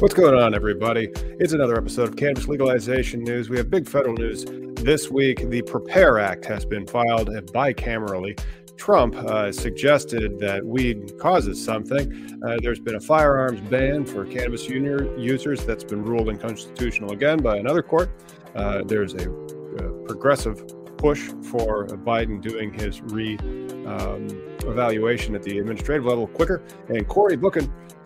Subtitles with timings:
[0.00, 1.10] What's going on, everybody?
[1.14, 3.50] It's another episode of Cannabis Legalization News.
[3.50, 5.50] We have big federal news this week.
[5.50, 8.42] The Prepare Act has been filed bicamerally.
[8.78, 12.40] Trump uh, suggested that weed causes something.
[12.42, 17.58] Uh, there's been a firearms ban for cannabis users that's been ruled unconstitutional again by
[17.58, 18.10] another court.
[18.54, 23.36] Uh, there's a, a, progressive push for Biden doing his re
[23.84, 24.28] um,
[24.64, 26.62] evaluation at the administrative level quicker.
[26.88, 27.60] And Cory Booker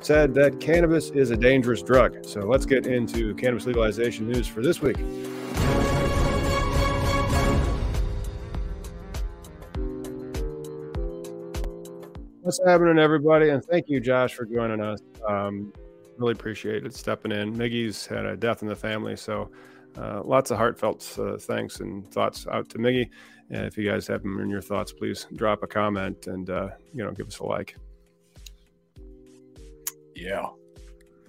[0.04, 2.24] said that cannabis is a dangerous drug.
[2.26, 4.98] So let's get into cannabis legalization news for this week.
[12.42, 13.48] What's happening, everybody?
[13.48, 15.00] And thank you, Josh, for joining us.
[15.26, 15.72] Um,
[16.18, 17.56] really appreciate it stepping in.
[17.56, 19.50] Miggy's had a death in the family, so
[19.96, 23.08] uh, lots of heartfelt uh, thanks and thoughts out to Miggy.
[23.50, 26.68] And if you guys have them in your thoughts, please drop a comment and uh,
[26.92, 27.76] you know give us a like.
[30.14, 30.46] Yeah.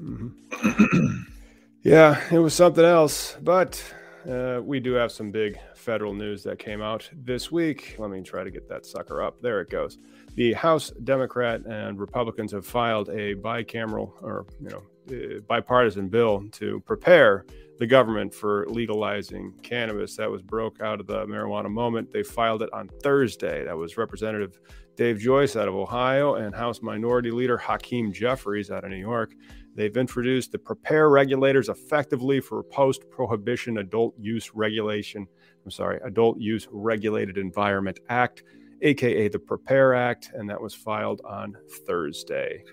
[0.02, 1.24] Mm-hmm.
[1.84, 3.82] yeah, it was something else, but
[4.30, 7.96] uh, we do have some big federal news that came out this week.
[8.00, 9.42] Let me try to get that sucker up.
[9.42, 9.98] There it goes.
[10.36, 16.44] The House Democrat and Republicans have filed a bicameral or you know Uh, bipartisan bill
[16.52, 17.46] to prepare
[17.78, 20.16] the government for legalizing cannabis.
[20.16, 22.12] That was broke out of the marijuana moment.
[22.12, 23.64] They filed it on Thursday.
[23.66, 24.60] That was Representative
[24.96, 29.36] Dave Joyce out of Ohio and House Minority Leader Hakeem Jeffries out of New York.
[29.76, 35.28] They've introduced the Prepare Regulators effectively for Post Prohibition Adult Use Regulation.
[35.66, 38.44] I'm sorry, Adult Use Regulated Environment Act,
[38.82, 42.64] aka the Prepare Act, and that was filed on Thursday.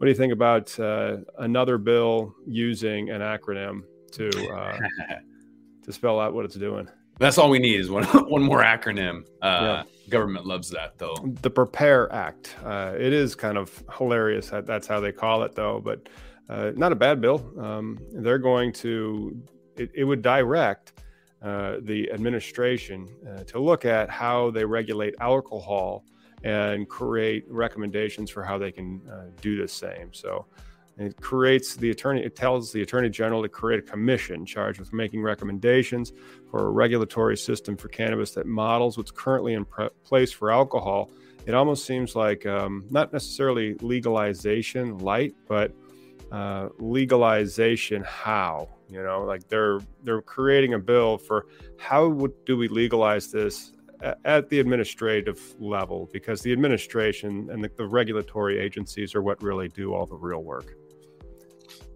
[0.00, 4.78] What do you think about uh, another bill using an acronym to uh,
[5.82, 6.88] to spell out what it's doing.
[7.18, 9.24] That's all we need is one one more acronym.
[9.42, 9.82] Uh, yeah.
[10.08, 11.14] Government loves that though.
[11.42, 12.56] The Prepare Act.
[12.64, 16.08] Uh, it is kind of hilarious that that's how they call it though, but
[16.48, 17.52] uh, not a bad bill.
[17.60, 19.38] Um, they're going to
[19.76, 20.94] it, it would direct
[21.42, 26.06] uh, the administration uh, to look at how they regulate alcohol
[26.44, 30.12] and create recommendations for how they can uh, do the same.
[30.12, 30.46] So
[30.96, 34.92] it creates the attorney, it tells the attorney general to create a commission charged with
[34.92, 36.12] making recommendations
[36.50, 41.10] for a regulatory system for cannabis that models what's currently in pre- place for alcohol.
[41.46, 45.72] It almost seems like um, not necessarily legalization light, but
[46.30, 51.46] uh, legalization how you know like they're they're creating a bill for
[51.76, 53.72] how would, do we legalize this
[54.24, 59.68] at the administrative level because the administration and the, the regulatory agencies are what really
[59.68, 60.74] do all the real work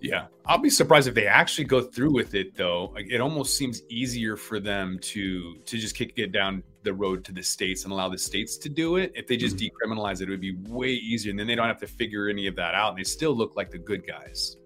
[0.05, 2.93] yeah, I'll be surprised if they actually go through with it though.
[2.95, 7.25] Like it almost seems easier for them to to just kick it down the road
[7.25, 9.13] to the states and allow the states to do it.
[9.15, 9.93] If they just mm-hmm.
[9.93, 12.47] decriminalize it, it would be way easier, and then they don't have to figure any
[12.47, 14.59] of that out, and they still look like the good guys.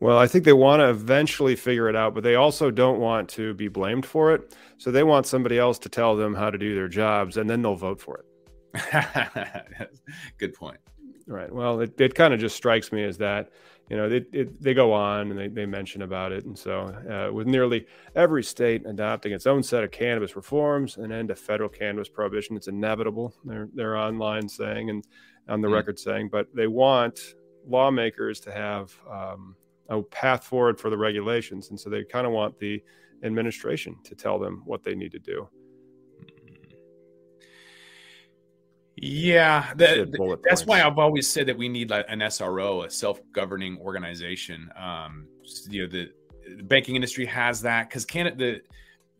[0.00, 3.28] Well, I think they want to eventually figure it out, but they also don't want
[3.30, 4.54] to be blamed for it.
[4.76, 7.62] So they want somebody else to tell them how to do their jobs, and then
[7.62, 9.88] they'll vote for it.
[10.38, 10.78] Good point.
[11.26, 11.52] Right.
[11.52, 13.50] Well, it, it kind of just strikes me as that
[13.90, 16.44] you know, they, it, they go on and they, they mention about it.
[16.46, 21.12] And so, uh, with nearly every state adopting its own set of cannabis reforms and
[21.12, 23.34] end to federal cannabis prohibition, it's inevitable.
[23.44, 25.04] They're, they're online saying and
[25.48, 25.74] on the mm-hmm.
[25.74, 27.20] record saying, but they want
[27.66, 29.54] lawmakers to have um,
[29.88, 31.70] a path forward for the regulations.
[31.70, 32.82] And so they kind of want the
[33.22, 35.48] administration to tell them what they need to do.
[38.96, 43.78] Yeah, that, that's why I've always said that we need like an SRO, a self-governing
[43.78, 44.70] organization.
[44.76, 45.26] Um,
[45.68, 46.10] you know, the,
[46.56, 48.60] the banking industry has that because can the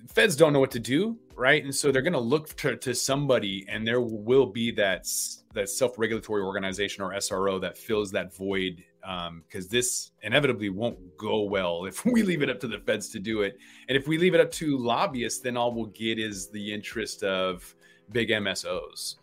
[0.09, 1.63] feds don't know what to do, right?
[1.63, 5.07] And so they're going to look to, to somebody, and there will be that
[5.55, 11.43] that self-regulatory organization or SRO that fills that void because um, this inevitably won't go
[11.43, 13.59] well if we leave it up to the feds to do it.
[13.89, 17.23] And if we leave it up to lobbyists, then all we'll get is the interest
[17.23, 17.75] of
[18.11, 19.17] big MSOs.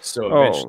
[0.00, 0.64] So oh, that's,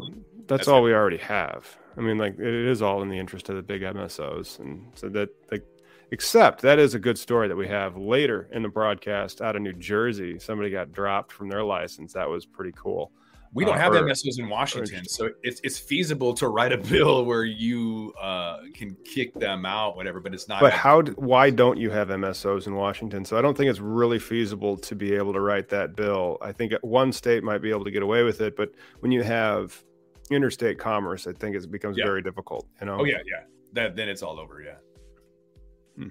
[0.47, 1.77] that's all we already have.
[1.97, 5.07] I mean, like it is all in the interest of the big MSOs, and so
[5.09, 5.65] that like,
[6.11, 9.61] except that is a good story that we have later in the broadcast out of
[9.61, 10.39] New Jersey.
[10.39, 12.13] Somebody got dropped from their license.
[12.13, 13.11] That was pretty cool.
[13.55, 16.77] We don't uh, have or, MSOs in Washington, so it's it's feasible to write a
[16.89, 20.19] bill where you uh, can kick them out, whatever.
[20.19, 20.59] But it's not.
[20.59, 21.03] But how?
[21.03, 23.23] Why don't you have MSOs in Washington?
[23.23, 26.37] So I don't think it's really feasible to be able to write that bill.
[26.41, 29.23] I think one state might be able to get away with it, but when you
[29.23, 29.81] have
[30.29, 32.05] interstate commerce, I think it becomes yeah.
[32.05, 32.67] very difficult.
[32.81, 32.97] You know?
[32.99, 33.43] Oh yeah, yeah.
[33.71, 34.61] That then it's all over.
[34.61, 34.75] Yeah.
[35.95, 36.07] Hmm.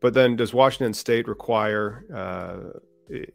[0.00, 2.04] But then, does Washington State require?
[2.14, 2.78] Uh,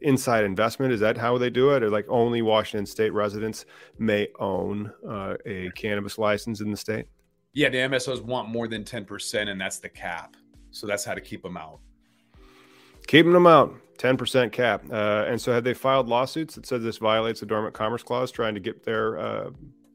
[0.00, 0.92] inside investment?
[0.92, 3.64] Is that how they do it, or like only Washington State residents
[3.98, 7.06] may own uh, a cannabis license in the state?
[7.54, 10.36] Yeah, the MSOs want more than 10%, and that's the cap.
[10.70, 11.80] So that's how to keep them out.
[13.06, 14.84] Keeping them out, 10% cap.
[14.90, 18.30] Uh, and so have they filed lawsuits that said this violates the Dormant Commerce Clause,
[18.30, 19.50] trying to get their uh,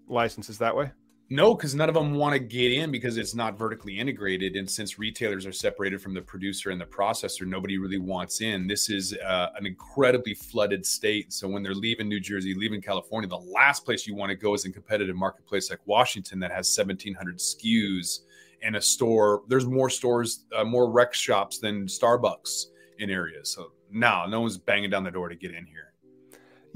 [0.07, 0.91] licenses that way?
[1.29, 4.55] No, because none of them want to get in because it's not vertically integrated.
[4.55, 8.65] And since retailers are separated from the producer and the processor, nobody really wants in.
[8.65, 11.33] This is uh, an incredibly flooded state.
[11.33, 14.53] So when they're leaving New Jersey, leaving California, the last place you want to go
[14.53, 18.19] is in competitive marketplace like Washington that has 1,700 SKUs
[18.63, 19.43] and a store.
[19.49, 22.67] There's more stores, uh, more rec shops than Starbucks
[22.99, 23.49] in areas.
[23.49, 25.86] So now no one's banging down the door to get in here.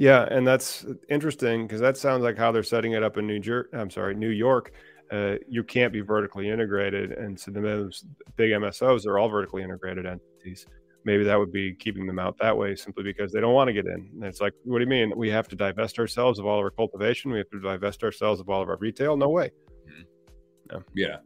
[0.02, 3.38] Yeah, and that's interesting because that sounds like how they're setting it up in New
[3.38, 3.70] Jersey.
[3.74, 4.72] I'm sorry, New York.
[5.12, 7.94] Uh, you can't be vertically integrated, and so the
[8.36, 10.66] big MSOs are all vertically integrated entities.
[11.06, 13.74] Maybe that would be keeping them out that way, simply because they don't want to
[13.74, 14.10] get in.
[14.16, 15.14] And it's like, what do you mean?
[15.16, 17.30] We have to divest ourselves of all of our cultivation.
[17.30, 19.16] We have to divest ourselves of all of our retail.
[19.16, 19.52] No way.
[19.88, 20.78] Mm-hmm.
[20.78, 20.84] No.
[20.96, 21.18] Yeah,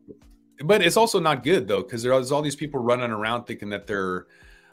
[0.65, 3.87] but it's also not good though, because there's all these people running around thinking that
[3.87, 4.27] they're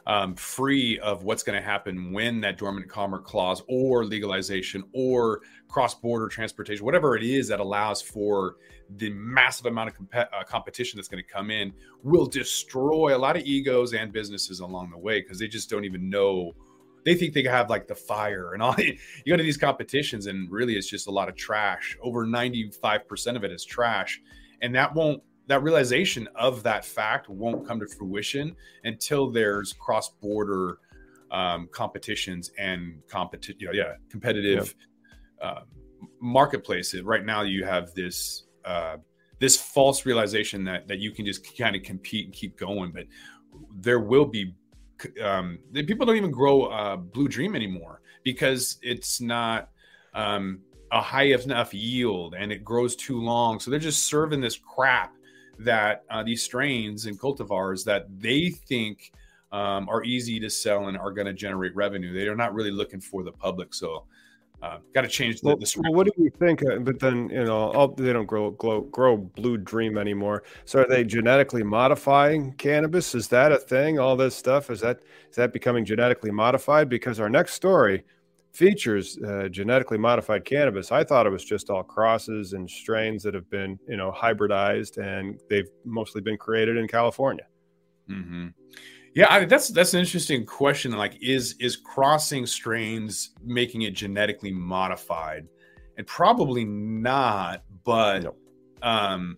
[0.06, 5.42] um, free of what's going to happen when that dormant commerce clause or legalization or
[5.68, 8.56] cross-border transportation, whatever it is that allows for
[8.96, 11.72] the massive amount of comp- uh, competition that's going to come in,
[12.02, 15.84] will destroy a lot of egos and businesses along the way because they just don't
[15.84, 16.52] even know.
[17.04, 18.76] They think they have like the fire and all.
[18.78, 18.96] You
[19.28, 21.96] go to these competitions, and really, it's just a lot of trash.
[22.02, 24.20] Over ninety-five percent of it is trash,
[24.60, 28.54] and that won't that realization of that fact won't come to fruition
[28.84, 30.78] until there's cross-border
[31.30, 34.74] um, competitions and competition, you know, yeah, competitive
[35.40, 35.60] uh,
[36.20, 37.02] marketplaces.
[37.02, 38.98] Right now, you have this uh,
[39.38, 43.06] this false realization that that you can just kind of compete and keep going, but
[43.74, 44.54] there will be
[45.22, 49.70] um, people don't even grow uh, Blue Dream anymore because it's not
[50.14, 50.60] um,
[50.92, 53.58] a high enough yield and it grows too long.
[53.58, 55.16] So they're just serving this crap
[55.64, 59.12] that uh, these strains and cultivars that they think
[59.52, 62.12] um, are easy to sell and are going to generate revenue.
[62.12, 63.74] They are not really looking for the public.
[63.74, 64.04] So,
[64.62, 66.62] uh, got to change the, well, the well, what do you think?
[66.64, 70.44] Uh, but then you know, they don't grow, grow grow blue dream anymore.
[70.64, 73.14] So are they genetically modifying cannabis?
[73.14, 73.98] Is that a thing?
[73.98, 76.88] All this stuff is that is that becoming genetically modified?
[76.88, 78.04] Because our next story
[78.52, 80.92] features uh, genetically modified cannabis.
[80.92, 84.98] I thought it was just all crosses and strains that have been, you know, hybridized,
[84.98, 87.46] and they've mostly been created in California.
[88.10, 88.48] Mm-hmm.
[89.14, 90.92] Yeah, I, that's that's an interesting question.
[90.92, 95.46] Like, is is crossing strains making it genetically modified?
[95.98, 98.34] And probably not, but no.
[98.82, 99.36] um,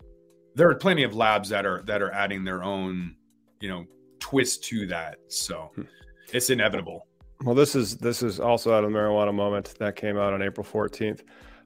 [0.55, 3.15] there are plenty of labs that are that are adding their own,
[3.59, 3.85] you know,
[4.19, 5.17] twist to that.
[5.27, 5.83] So hmm.
[6.31, 7.07] it's inevitable.
[7.45, 10.41] Well, this is this is also out of the marijuana moment that came out on
[10.41, 11.21] April 14th.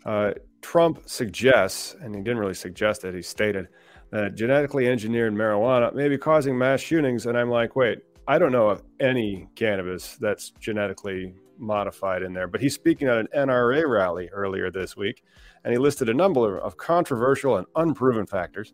[0.05, 3.69] Uh, Trump suggests, and he didn't really suggest it, he stated
[4.11, 7.27] that genetically engineered marijuana may be causing mass shootings.
[7.27, 12.49] And I'm like, wait, I don't know of any cannabis that's genetically modified in there.
[12.49, 15.23] But he's speaking at an NRA rally earlier this week,
[15.63, 18.73] and he listed a number of controversial and unproven factors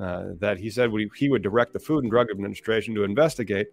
[0.00, 3.66] uh, that he said he would direct the Food and Drug Administration to investigate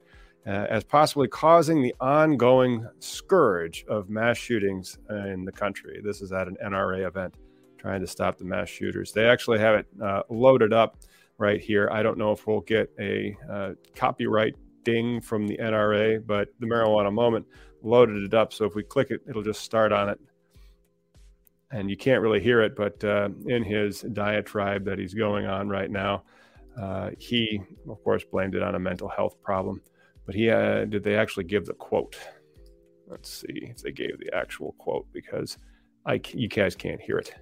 [0.48, 6.02] uh, as possibly causing the ongoing scourge of mass shootings in the country.
[6.04, 7.36] This is at an NRA event
[7.78, 9.12] trying to stop the mass shooters.
[9.12, 10.98] They actually have it uh, loaded up
[11.38, 11.90] right here.
[11.92, 16.66] I don't know if we'll get a uh, copyright ding from the NRA, but the
[16.66, 17.46] marijuana moment
[17.82, 18.54] loaded it up.
[18.54, 20.20] So if we click it, it'll just start on it.
[21.72, 25.68] And you can't really hear it, but uh, in his diatribe that he's going on
[25.68, 26.24] right now,
[26.80, 29.82] uh, he, of course, blamed it on a mental health problem.
[30.26, 32.18] But he uh, did they actually give the quote?
[33.08, 35.58] Let's see if they gave the actual quote because
[36.06, 37.34] I you guys can't hear it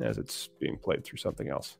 [0.00, 1.78] as it's being played through something else.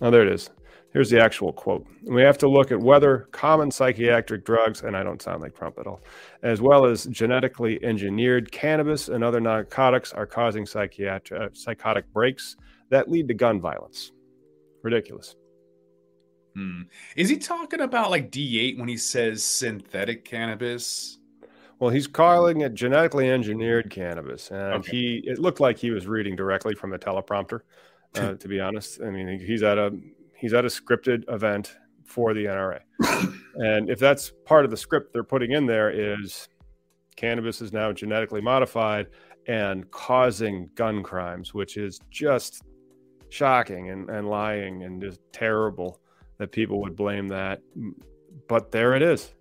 [0.00, 0.50] Oh, there it is.
[0.92, 1.86] Here's the actual quote.
[2.04, 5.78] We have to look at whether common psychiatric drugs, and I don't sound like Trump
[5.78, 6.00] at all,
[6.42, 12.56] as well as genetically engineered cannabis and other narcotics are causing psychiatric, uh, psychotic breaks
[12.88, 14.12] that lead to gun violence.
[14.82, 15.36] Ridiculous.
[16.56, 16.82] Hmm.
[17.16, 21.18] Is he talking about like D8 when he says synthetic cannabis?
[21.78, 24.90] Well, he's calling it genetically engineered cannabis, and okay.
[24.90, 27.60] he it looked like he was reading directly from a teleprompter.
[28.14, 29.94] Uh, to be honest, I mean he's at a
[30.34, 32.80] he's at a scripted event for the NRA,
[33.56, 36.48] and if that's part of the script they're putting in there is
[37.16, 39.08] cannabis is now genetically modified
[39.46, 42.62] and causing gun crimes, which is just
[43.28, 46.00] shocking and, and lying and just terrible
[46.38, 47.60] that people would blame that.
[48.48, 49.34] But there it is.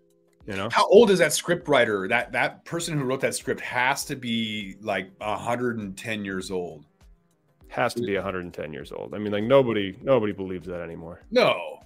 [0.48, 2.08] You know, how old is that script writer?
[2.08, 6.86] That that person who wrote that script has to be like 110 years old.
[7.68, 9.16] has to be 110 years old.
[9.16, 11.22] I mean, like nobody nobody believes that anymore.
[11.32, 11.80] No,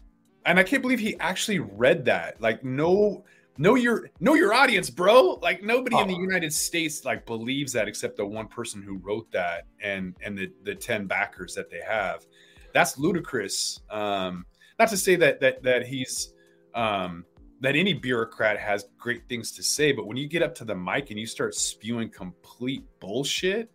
[0.45, 2.41] and I can't believe he actually read that.
[2.41, 3.23] Like, no,
[3.57, 5.39] know your know your audience, bro.
[5.41, 6.01] Like nobody oh.
[6.01, 6.21] in the oh.
[6.21, 10.51] United States like believes that except the one person who wrote that and and the
[10.63, 12.25] the 10 backers that they have.
[12.73, 13.79] That's ludicrous.
[13.89, 14.45] Um,
[14.79, 16.33] not to say that that that he's
[16.74, 17.25] um
[17.62, 20.75] that any bureaucrat has great things to say, but when you get up to the
[20.75, 23.69] mic and you start spewing complete bullshit,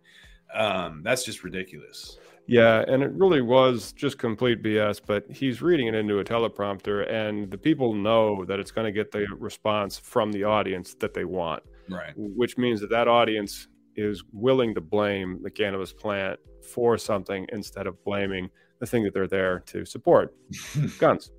[0.53, 2.17] um, that's just ridiculous.
[2.47, 7.11] Yeah, and it really was just complete BS, but he's reading it into a teleprompter,
[7.11, 11.13] and the people know that it's going to get the response from the audience that
[11.13, 11.63] they want.
[11.89, 12.13] Right.
[12.15, 16.39] Which means that that audience is willing to blame the cannabis plant
[16.73, 20.35] for something instead of blaming the thing that they're there to support
[20.99, 21.31] guns.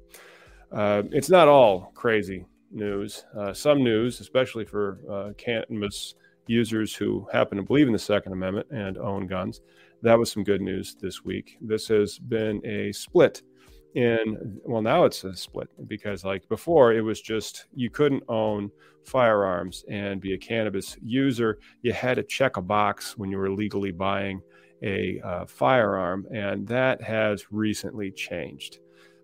[0.73, 3.25] Uh, it's not all crazy news.
[3.37, 6.15] Uh, some news, especially for uh, cannabis
[6.47, 9.61] users who happen to believe in the Second Amendment and own guns,
[10.03, 11.57] that was some good news this week.
[11.61, 13.43] This has been a split
[13.95, 18.71] in, well, now it's a split because, like before, it was just you couldn't own
[19.05, 21.59] firearms and be a cannabis user.
[21.81, 24.43] You had to check a box when you were legally buying
[24.83, 28.79] a uh, firearm, and that has recently changed.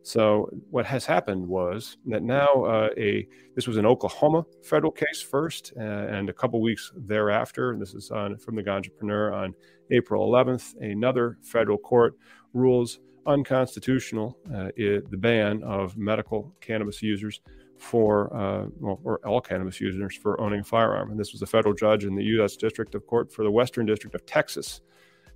[0.04, 5.22] So what has happened was that now uh, a this was an Oklahoma federal case
[5.22, 9.54] first, uh, and a couple weeks thereafter, and this is on from the Ganjapreneur on
[9.90, 12.16] April 11th, another federal court
[12.52, 17.40] rules unconstitutional uh, it, the ban of medical cannabis users
[17.78, 21.10] for uh, well, or all cannabis users for owning a firearm.
[21.10, 22.56] And this was a federal judge in the U.S.
[22.56, 24.80] District of Court for the Western District of Texas,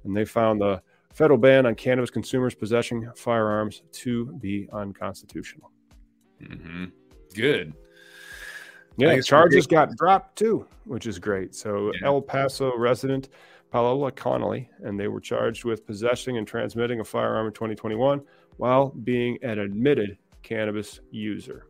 [0.06, 0.82] and they found the
[1.12, 5.70] federal ban on cannabis consumers possessing firearms to be unconstitutional.
[6.42, 6.86] Mm-hmm.
[7.34, 7.75] Good.
[8.98, 11.54] Yeah, charges got dropped too, which is great.
[11.54, 12.08] So yeah.
[12.08, 13.28] El Paso resident
[13.70, 18.22] Paola Connelly, and they were charged with possessing and transmitting a firearm in 2021
[18.56, 21.66] while being an admitted cannabis user.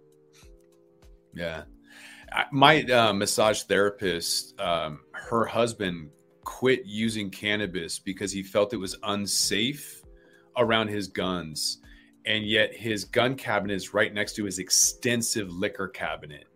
[1.35, 1.62] Yeah.
[2.52, 6.11] My uh, massage therapist, um, her husband
[6.47, 10.03] quit using cannabis because he felt it was unsafe
[10.57, 11.79] around his guns.
[12.25, 16.47] And yet his gun cabinet is right next to his extensive liquor cabinet.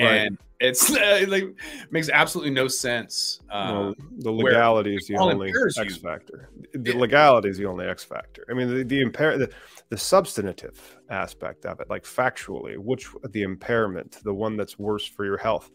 [0.00, 0.14] Right.
[0.14, 1.54] And it's uh, like
[1.90, 3.40] makes absolutely no sense.
[3.50, 6.48] Um, well, the legality is the only X factor.
[6.72, 8.46] The legality is the only X factor.
[8.50, 9.50] I mean, the, the impair the,
[9.90, 15.24] the substantive aspect of it, like factually, which the impairment, the one that's worse for
[15.24, 15.70] your health,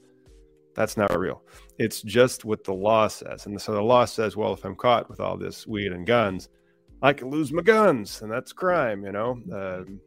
[0.77, 1.41] that's not real.
[1.79, 3.47] It's just what the law says.
[3.47, 6.49] And so the law says, well, if I'm caught with all this weed and guns,
[7.01, 9.31] I can lose my guns, and that's crime, you know.
[9.51, 9.99] Um,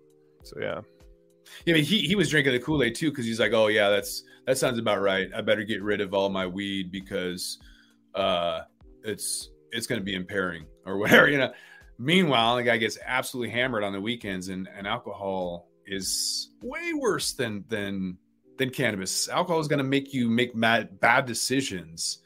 [0.45, 0.81] so yeah.
[1.65, 3.67] Yeah, I mean, he he was drinking the Kool Aid too because he's like, oh
[3.67, 5.29] yeah, that's that sounds about right.
[5.35, 7.59] I better get rid of all my weed because
[8.15, 8.61] uh,
[9.03, 11.53] it's it's going to be impairing or whatever, you know.
[11.99, 17.33] Meanwhile, the guy gets absolutely hammered on the weekends, and and alcohol is way worse
[17.33, 18.19] than than
[18.61, 19.29] than cannabis.
[19.29, 22.19] Alcohol is going to make you make mad, bad decisions.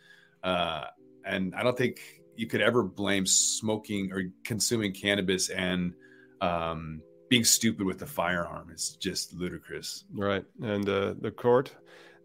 [0.43, 0.85] Uh,
[1.25, 2.01] and I don't think
[2.37, 5.95] you could ever blame smoking or consuming cannabis and
[6.41, 7.01] um,
[7.31, 8.69] being stupid with a firearm.
[8.73, 10.05] It's just ludicrous.
[10.13, 10.45] Right.
[10.61, 11.73] And uh, the court,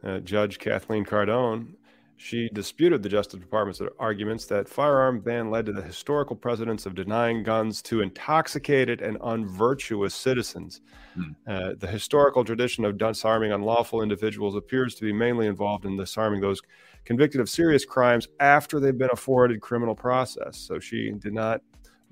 [0.04, 1.76] uh, Judge Kathleen Cardone,
[2.22, 6.94] she disputed the Justice Department's arguments that firearm ban led to the historical precedence of
[6.94, 10.82] denying guns to intoxicated and unvirtuous citizens.
[11.16, 11.32] Hmm.
[11.48, 16.42] Uh, the historical tradition of disarming unlawful individuals appears to be mainly involved in disarming
[16.42, 16.62] those
[17.06, 20.58] convicted of serious crimes after they've been afforded criminal process.
[20.58, 21.62] So she did not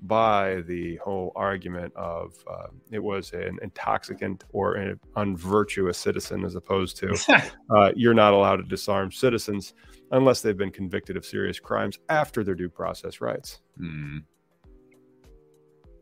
[0.02, 6.54] buy the whole argument of uh, it was an intoxicant or an unvirtuous citizen as
[6.54, 7.14] opposed to
[7.76, 9.74] uh, you're not allowed to disarm citizens
[10.10, 13.60] unless they've been convicted of serious crimes after their due process rights.
[13.80, 14.24] Mm.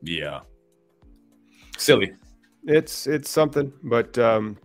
[0.03, 0.41] Yeah.
[1.77, 2.13] Silly.
[2.65, 4.57] It's it's something, but um,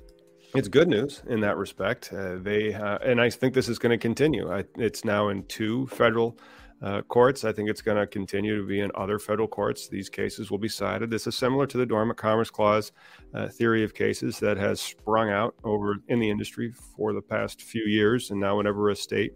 [0.56, 2.12] it's good news in that respect.
[2.12, 4.52] Uh, they uh, and I think this is going to continue.
[4.52, 6.38] I, it's now in two federal
[6.82, 7.44] uh, courts.
[7.44, 9.88] I think it's going to continue to be in other federal courts.
[9.88, 11.10] These cases will be cited.
[11.10, 12.92] This is similar to the Dormant Commerce Clause
[13.34, 17.62] uh, theory of cases that has sprung out over in the industry for the past
[17.62, 18.32] few years.
[18.32, 19.34] And now, whenever a state,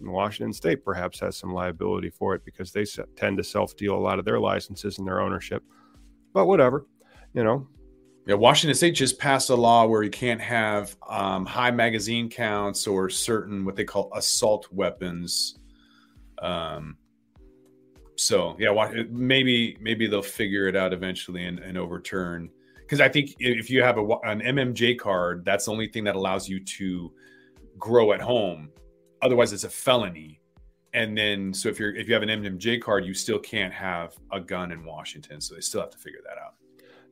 [0.00, 2.84] Washington State, perhaps has some liability for it because they
[3.16, 5.62] tend to self deal a lot of their licenses and their ownership.
[6.32, 6.86] But whatever,
[7.34, 7.68] you know.
[8.26, 12.88] Yeah, Washington State just passed a law where you can't have um, high magazine counts
[12.88, 15.58] or certain what they call assault weapons
[16.42, 16.96] um,
[18.16, 18.70] so yeah,
[19.10, 22.50] maybe maybe they'll figure it out eventually and, and overturn.
[22.78, 26.14] Because I think if you have a, an MMJ card, that's the only thing that
[26.14, 27.12] allows you to
[27.78, 28.70] grow at home.
[29.22, 30.40] Otherwise, it's a felony.
[30.94, 34.14] and then so if you're if you have an MMJ card, you still can't have
[34.32, 35.40] a gun in Washington.
[35.40, 36.54] So they still have to figure that out.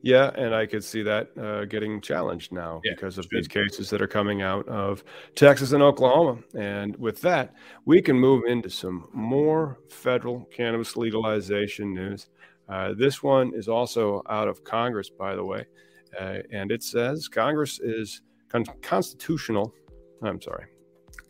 [0.05, 3.89] Yeah, and I could see that uh, getting challenged now yeah, because of these cases
[3.89, 6.37] that are coming out of Texas and Oklahoma.
[6.55, 12.27] And with that, we can move into some more federal cannabis legalization news.
[12.69, 15.65] Uh, this one is also out of Congress, by the way,
[16.21, 19.73] uh, and it says Congress is con- constitutional.
[20.21, 20.65] I'm sorry,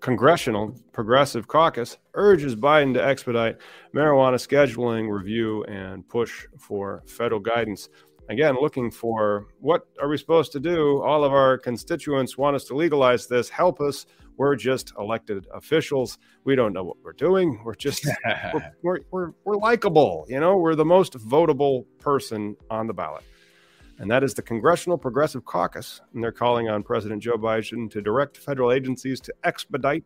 [0.05, 3.57] Congressional Progressive Caucus urges Biden to expedite
[3.91, 7.89] marijuana scheduling review and push for federal guidance.
[8.29, 11.01] Again, looking for what are we supposed to do?
[11.03, 13.49] All of our constituents want us to legalize this.
[13.49, 14.05] Help us.
[14.37, 16.17] We're just elected officials.
[16.43, 17.61] We don't know what we're doing.
[17.63, 18.05] We're just
[18.53, 20.25] we're, we're, we're, we're likable.
[20.27, 23.23] You know, we're the most votable person on the ballot
[23.97, 26.01] and that is the Congressional Progressive Caucus.
[26.13, 30.03] And they're calling on President Joe Biden to direct federal agencies to expedite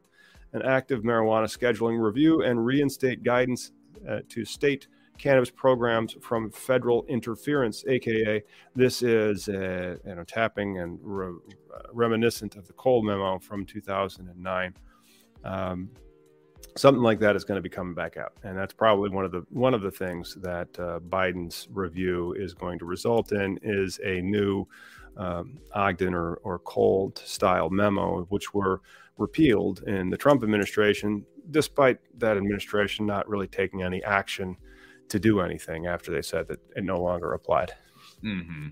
[0.54, 3.72] an active marijuana scheduling review and reinstate guidance
[4.08, 4.88] uh, to state
[5.20, 8.44] cannabis programs from federal interference, aka
[8.76, 11.38] this is you know tapping and re-
[11.76, 14.74] uh, reminiscent of the Cole memo from 2009.
[15.44, 15.90] Um,
[16.76, 19.32] something like that is going to be coming back out, and that's probably one of
[19.32, 24.00] the one of the things that uh, Biden's review is going to result in is
[24.04, 24.66] a new
[25.18, 28.82] um, Ogden or, or Cole style memo, which were
[29.18, 34.56] repealed in the Trump administration, despite that administration not really taking any action
[35.10, 37.74] to do anything after they said that it no longer applied.
[38.24, 38.68] Mm-hmm.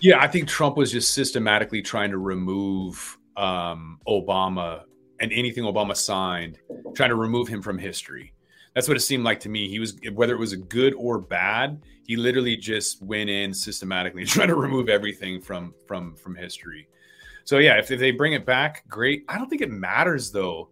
[0.00, 4.82] Yeah, I think Trump was just systematically trying to remove um, Obama
[5.20, 6.58] and anything Obama signed,
[6.94, 8.34] trying to remove him from history.
[8.74, 9.68] That's what it seemed like to me.
[9.68, 14.48] He was whether it was good or bad, he literally just went in systematically trying
[14.48, 16.88] to remove everything from from from history.
[17.44, 19.24] So yeah, if, if they bring it back, great.
[19.28, 20.68] I don't think it matters though.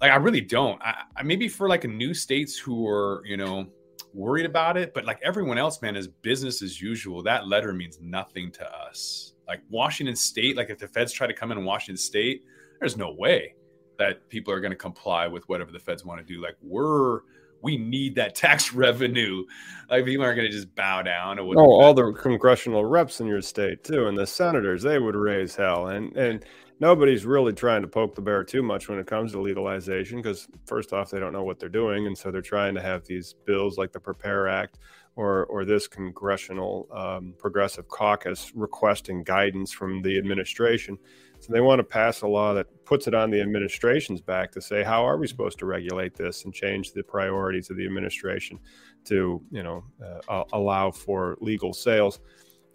[0.00, 0.80] Like I really don't.
[0.82, 3.66] I, I maybe for like new states who are you know
[4.14, 7.22] worried about it, but like everyone else, man, is business as usual.
[7.22, 9.34] That letter means nothing to us.
[9.46, 12.44] Like Washington State, like if the feds try to come in Washington State,
[12.78, 13.54] there's no way
[13.98, 16.42] that people are going to comply with whatever the feds want to do.
[16.42, 17.20] Like we're
[17.62, 19.44] we need that tax revenue.
[19.88, 21.38] Like people aren't going to just bow down.
[21.38, 25.54] Oh, all the congressional reps in your state too, and the senators they would raise
[25.54, 25.88] hell.
[25.88, 26.44] And and
[26.80, 30.48] nobody's really trying to poke the bear too much when it comes to legalization because
[30.66, 33.34] first off they don't know what they're doing, and so they're trying to have these
[33.44, 34.78] bills like the Prepare Act
[35.16, 40.98] or or this congressional um, progressive caucus requesting guidance from the administration.
[41.40, 44.60] So they want to pass a law that puts it on the administration's back to
[44.60, 48.58] say, how are we supposed to regulate this and change the priorities of the administration
[49.06, 49.82] to, you know,
[50.28, 52.20] uh, allow for legal sales,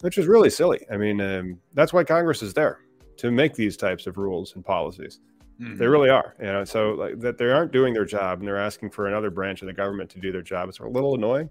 [0.02, 0.84] which is really silly.
[0.92, 2.80] I mean, um, that's why Congress is there
[3.18, 5.20] to make these types of rules and policies.
[5.60, 5.78] Mm-hmm.
[5.78, 6.66] They really are, you know.
[6.66, 9.68] So like, that they aren't doing their job and they're asking for another branch of
[9.68, 10.68] the government to do their job.
[10.70, 11.50] It's a little annoying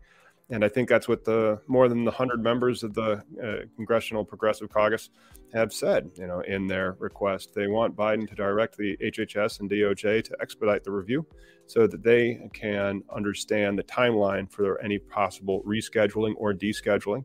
[0.50, 4.24] and I think that's what the more than the hundred members of the uh, Congressional
[4.24, 5.10] Progressive Caucus
[5.54, 6.10] have said.
[6.16, 10.36] You know, in their request, they want Biden to direct the HHS and DOJ to
[10.40, 11.26] expedite the review,
[11.66, 17.24] so that they can understand the timeline for any possible rescheduling or descheduling.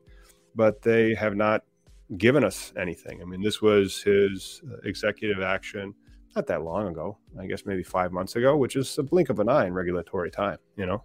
[0.55, 1.63] But they have not
[2.17, 3.21] given us anything.
[3.21, 5.93] I mean, this was his uh, executive action
[6.35, 7.17] not that long ago.
[7.39, 10.31] I guess maybe five months ago, which is a blink of an eye in regulatory
[10.31, 10.57] time.
[10.75, 11.03] You know.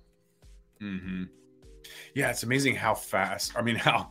[0.81, 1.25] Hmm.
[2.14, 3.53] Yeah, it's amazing how fast.
[3.57, 4.09] I mean, how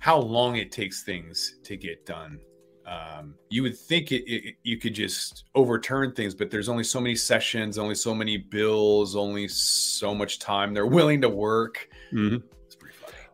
[0.00, 2.40] how long it takes things to get done.
[2.84, 7.00] Um, you would think it, it, you could just overturn things, but there's only so
[7.00, 11.88] many sessions, only so many bills, only so much time they're willing to work.
[12.12, 12.44] Mm-hmm.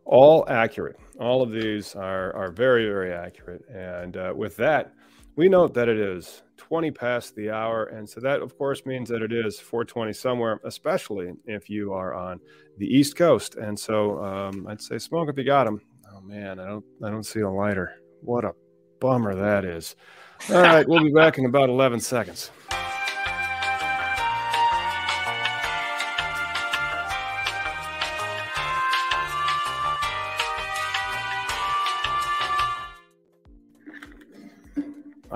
[0.05, 0.99] All accurate.
[1.19, 3.65] All of these are are very very accurate.
[3.69, 4.93] And uh, with that,
[5.39, 7.85] we note that it is 20 past the hour.
[7.85, 12.13] And so that, of course, means that it is 420 somewhere, especially if you are
[12.13, 12.41] on
[12.77, 13.55] the East Coast.
[13.55, 15.81] And so um, I'd say smoke if you got them.
[16.13, 17.95] Oh, man, I don't, I don't see a lighter.
[18.21, 18.53] What a
[18.99, 19.95] bummer that is.
[20.51, 22.51] All right, we'll be back in about 11 seconds.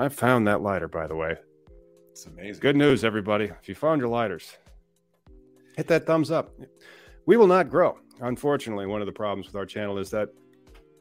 [0.03, 1.37] I found that lighter, by the way.
[2.11, 2.59] It's amazing.
[2.59, 3.45] Good news, everybody.
[3.45, 4.57] If you found your lighters,
[5.77, 6.51] hit that thumbs up.
[7.25, 7.97] We will not grow.
[8.19, 10.27] Unfortunately, one of the problems with our channel is that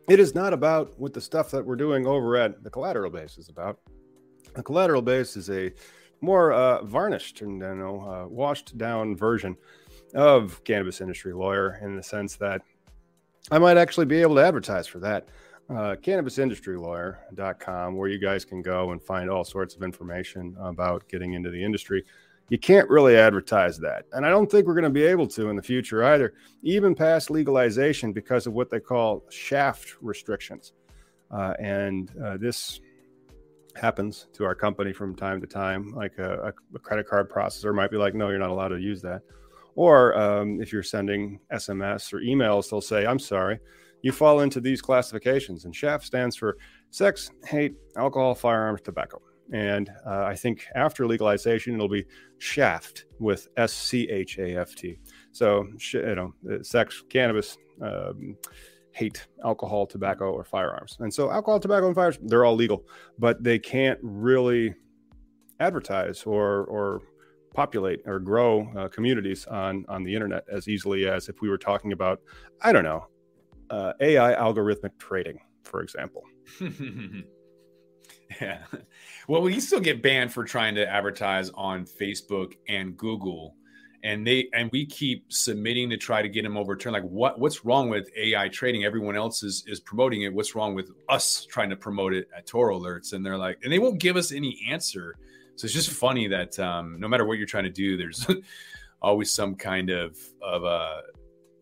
[0.08, 3.38] it is not about what the stuff that we're doing over at the collateral base
[3.38, 3.80] is about.
[4.54, 5.72] The collateral base is a
[6.20, 9.56] more uh, varnished and you know uh, washed down version
[10.14, 12.62] of cannabis industry lawyer in the sense that
[13.50, 15.26] I might actually be able to advertise for that
[15.76, 21.34] uh, cannabisindustrylawyer.com, where you guys can go and find all sorts of information about getting
[21.34, 22.04] into the industry.
[22.48, 24.04] You can't really advertise that.
[24.12, 26.94] And I don't think we're going to be able to in the future either, even
[26.94, 30.74] past legalization because of what they call shaft restrictions.
[31.30, 32.80] Uh, and uh, this
[33.74, 35.94] happens to our company from time to time.
[35.94, 39.00] Like a, a, credit card processor might be like, no, you're not allowed to use
[39.02, 39.22] that.
[39.74, 43.58] Or um, if you're sending SMS or emails, they'll say, I'm sorry,
[44.02, 45.64] you fall into these classifications.
[45.64, 46.58] And SHAFT stands for
[46.90, 49.20] sex, hate, alcohol, firearms, tobacco.
[49.52, 52.06] And uh, I think after legalization, it'll be
[52.38, 54.98] SHAFT with S C H A F T.
[55.32, 58.36] So, you know, uh, sex, cannabis, um,
[58.92, 60.96] hate, alcohol, tobacco, or firearms.
[61.00, 62.84] And so, alcohol, tobacco, and firearms, they're all legal,
[63.18, 64.74] but they can't really
[65.60, 67.02] advertise or, or
[67.54, 71.58] populate or grow uh, communities on on the internet as easily as if we were
[71.58, 72.20] talking about
[72.62, 73.06] I don't know
[73.72, 76.22] uh, AI algorithmic trading, for example.
[78.40, 78.58] yeah.
[79.26, 83.56] Well, we still get banned for trying to advertise on Facebook and Google.
[84.04, 86.92] And they and we keep submitting to try to get them overturned.
[86.92, 88.84] Like, what what's wrong with AI trading?
[88.84, 90.34] Everyone else is is promoting it.
[90.34, 93.12] What's wrong with us trying to promote it at Toro Alerts?
[93.12, 95.16] And they're like, and they won't give us any answer.
[95.54, 98.26] So it's just funny that um, no matter what you're trying to do, there's
[99.02, 101.02] always some kind of of a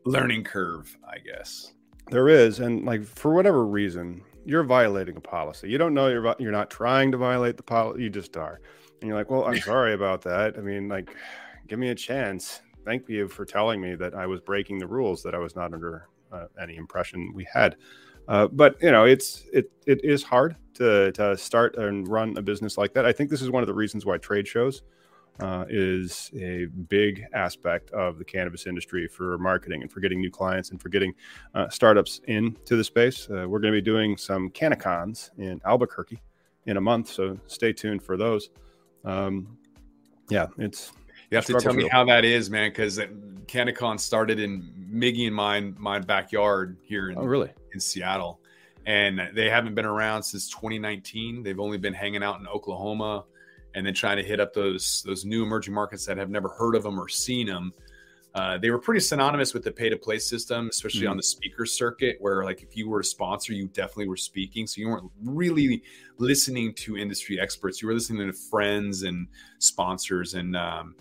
[0.07, 1.75] learning curve, I guess.
[2.11, 5.68] There is, and like for whatever reason, you're violating a policy.
[5.68, 8.03] You don't know you're you're not trying to violate the policy.
[8.03, 8.61] You just are,
[9.01, 10.57] and you're like, well, I'm sorry about that.
[10.59, 11.14] I mean, like,
[11.68, 12.61] give me a chance.
[12.85, 15.73] Thank you for telling me that I was breaking the rules that I was not
[15.73, 17.77] under uh, any impression we had.
[18.27, 22.42] Uh, but you know, it's it it is hard to to start and run a
[22.42, 23.07] business like that.
[23.07, 24.83] I think this is one of the reasons why trade shows
[25.40, 30.31] uh, is a big aspect of the cannabis industry for marketing and for getting new
[30.31, 31.14] clients and for getting
[31.55, 33.29] uh, startups into the space.
[33.31, 36.20] Uh, we're going to be doing some CannaCons in Albuquerque
[36.66, 38.50] in a month, so stay tuned for those.
[39.05, 39.57] Um,
[40.29, 40.92] yeah, it's
[41.31, 42.98] you have to tell me how that is, man, because
[43.46, 47.50] CannaCon started in Miggy and mine my backyard here in, oh, really?
[47.72, 48.40] in Seattle,
[48.87, 51.42] and they haven't been around since 2019.
[51.42, 53.24] They've only been hanging out in Oklahoma
[53.75, 56.75] and then trying to hit up those those new emerging markets that have never heard
[56.75, 57.73] of them or seen them.
[58.33, 61.11] Uh, they were pretty synonymous with the pay to play system, especially mm-hmm.
[61.11, 64.67] on the speaker circuit, where like if you were a sponsor, you definitely were speaking.
[64.69, 65.83] So you weren't really
[66.19, 69.27] listening to industry experts; you were listening to friends and
[69.59, 70.35] sponsors.
[70.35, 70.95] And um,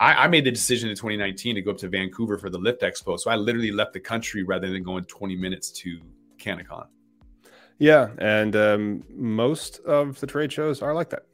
[0.00, 2.80] I, I, made the decision in 2019 to go up to Vancouver for the Lift
[2.80, 3.20] Expo.
[3.20, 6.00] So I literally left the country rather than going 20 minutes to
[6.38, 6.86] CannaCon.
[7.78, 11.26] Yeah, and um, most of the trade shows are like that.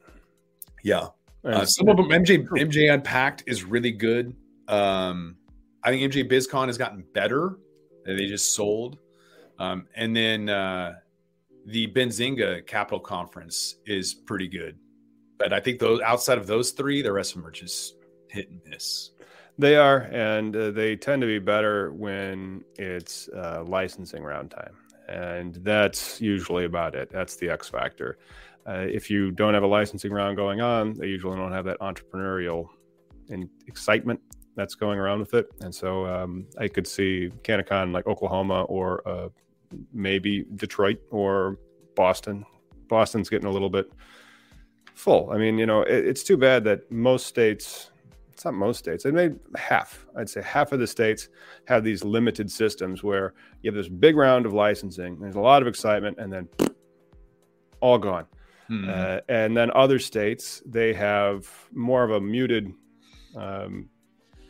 [0.82, 1.08] Yeah.
[1.44, 4.34] Uh, some of them, MJ MJ Unpacked is really good.
[4.66, 5.36] Um,
[5.82, 7.58] I think MJ BizCon has gotten better.
[8.04, 8.98] They just sold.
[9.58, 10.94] Um, and then uh,
[11.66, 14.78] the Benzinga Capital Conference is pretty good.
[15.38, 17.94] But I think those outside of those three, the rest of them are just
[18.28, 19.10] hit and miss.
[19.58, 24.76] They are, and uh, they tend to be better when it's uh, licensing round time.
[25.08, 27.10] And that's usually about it.
[27.10, 28.18] That's the X factor.
[28.68, 31.78] Uh, if you don't have a licensing round going on, they usually don't have that
[31.80, 32.68] entrepreneurial
[33.30, 34.20] and excitement
[34.56, 35.48] that's going around with it.
[35.60, 39.28] And so um, I could see CannaCon like Oklahoma or uh,
[39.92, 41.56] maybe Detroit or
[41.94, 42.44] Boston.
[42.88, 43.90] Boston's getting a little bit
[44.94, 45.30] full.
[45.30, 47.90] I mean, you know, it, it's too bad that most states,
[48.32, 51.28] it's not most states, it may half, I'd say half of the states
[51.66, 55.62] have these limited systems where you have this big round of licensing, there's a lot
[55.62, 56.48] of excitement, and then
[57.80, 58.26] all gone.
[58.68, 58.88] Hmm.
[58.88, 62.72] Uh, and then other states, they have more of a muted,
[63.34, 63.88] um,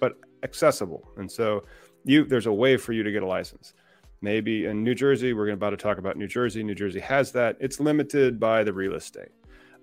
[0.00, 1.09] but accessible.
[1.16, 1.64] And so
[2.04, 3.74] you there's a way for you to get a license.
[4.20, 6.64] Maybe in New Jersey, we're about to talk about New Jersey.
[6.64, 7.57] New Jersey has that.
[7.61, 9.28] It's limited by the real estate.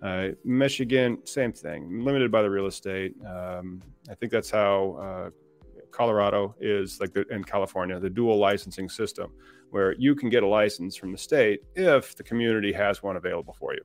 [0.02, 3.16] Uh, Michigan, same thing, limited by the real estate.
[3.26, 5.30] Um, I think that's how uh,
[5.92, 9.32] Colorado is like the, in California, the dual licensing system,
[9.70, 13.56] where you can get a license from the state if the community has one available
[13.58, 13.82] for you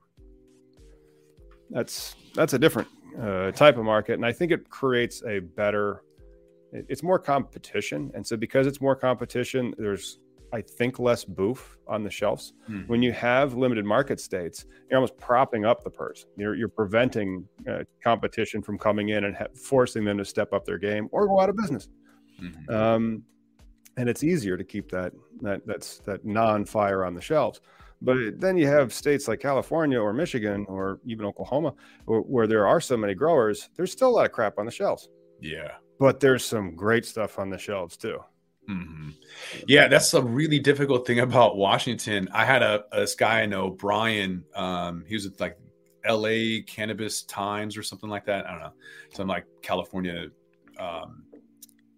[1.71, 2.89] that's that's a different
[3.21, 6.03] uh, type of market, and I think it creates a better.
[6.73, 10.21] It's more competition, and so because it's more competition, there's
[10.53, 12.55] I think less boof on the shelves.
[12.67, 12.81] Hmm.
[12.83, 16.27] When you have limited market states, you're almost propping up the purse.
[16.37, 20.65] You're, you're preventing uh, competition from coming in and ha- forcing them to step up
[20.65, 21.89] their game or go out of business.
[22.43, 22.75] Mm-hmm.
[22.75, 23.23] Um,
[23.97, 27.61] and it's easier to keep that that that's that non-fire on the shelves.
[28.03, 31.75] But then you have states like California or Michigan or even Oklahoma
[32.07, 34.73] where, where, there are so many growers, there's still a lot of crap on the
[34.73, 35.11] shelves.
[35.41, 35.73] Yeah.
[35.99, 38.19] But there's some great stuff on the shelves too.
[38.69, 39.11] Mm-hmm.
[39.67, 42.29] Yeah, that's a really difficult thing about Washington.
[42.33, 44.45] I had a, this guy I know, Brian.
[44.55, 45.59] Um, he was at like
[46.09, 48.47] LA Cannabis Times or something like that.
[48.47, 48.73] I don't know.
[49.13, 50.29] Some like California
[50.79, 51.25] um,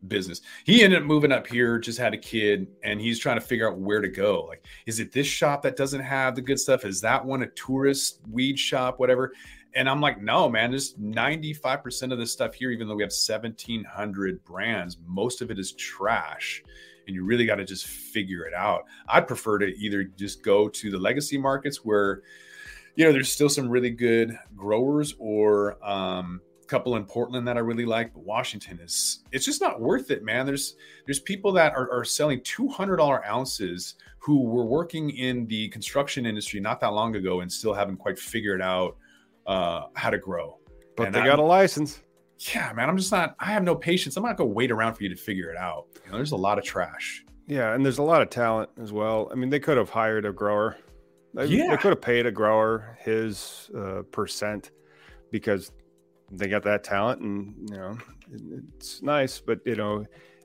[0.09, 0.41] business.
[0.65, 3.69] He ended up moving up here, just had a kid, and he's trying to figure
[3.69, 4.45] out where to go.
[4.49, 6.85] Like, is it this shop that doesn't have the good stuff?
[6.85, 9.33] Is that one a tourist weed shop, whatever?
[9.75, 13.13] And I'm like, no, man, there's 95% of this stuff here, even though we have
[13.13, 16.63] 1,700 brands, most of it is trash.
[17.07, 18.85] And you really got to just figure it out.
[19.09, 22.23] I'd prefer to either just go to the legacy markets where,
[22.95, 26.41] you know, there's still some really good growers or, um,
[26.73, 30.25] couple in Portland that I really like, but Washington is it's just not worth it,
[30.25, 30.47] man.
[30.47, 35.47] There's there's people that are, are selling two hundred dollar ounces who were working in
[35.47, 38.97] the construction industry not that long ago and still haven't quite figured out
[39.47, 40.59] uh, how to grow.
[40.97, 42.01] But and they I'm, got a license.
[42.55, 42.89] Yeah, man.
[42.89, 43.37] I'm just not.
[43.39, 44.17] I have no patience.
[44.17, 45.87] I'm not gonna wait around for you to figure it out.
[46.05, 47.25] You know, there's a lot of trash.
[47.47, 49.29] Yeah, and there's a lot of talent as well.
[49.31, 50.79] I mean, they could have hired a grower.
[51.35, 51.71] They, Yeah.
[51.71, 54.71] they could have paid a grower his uh, percent
[55.31, 55.73] because
[56.33, 57.99] they got that talent, and you know,
[58.69, 59.41] it's nice.
[59.41, 60.05] But you know,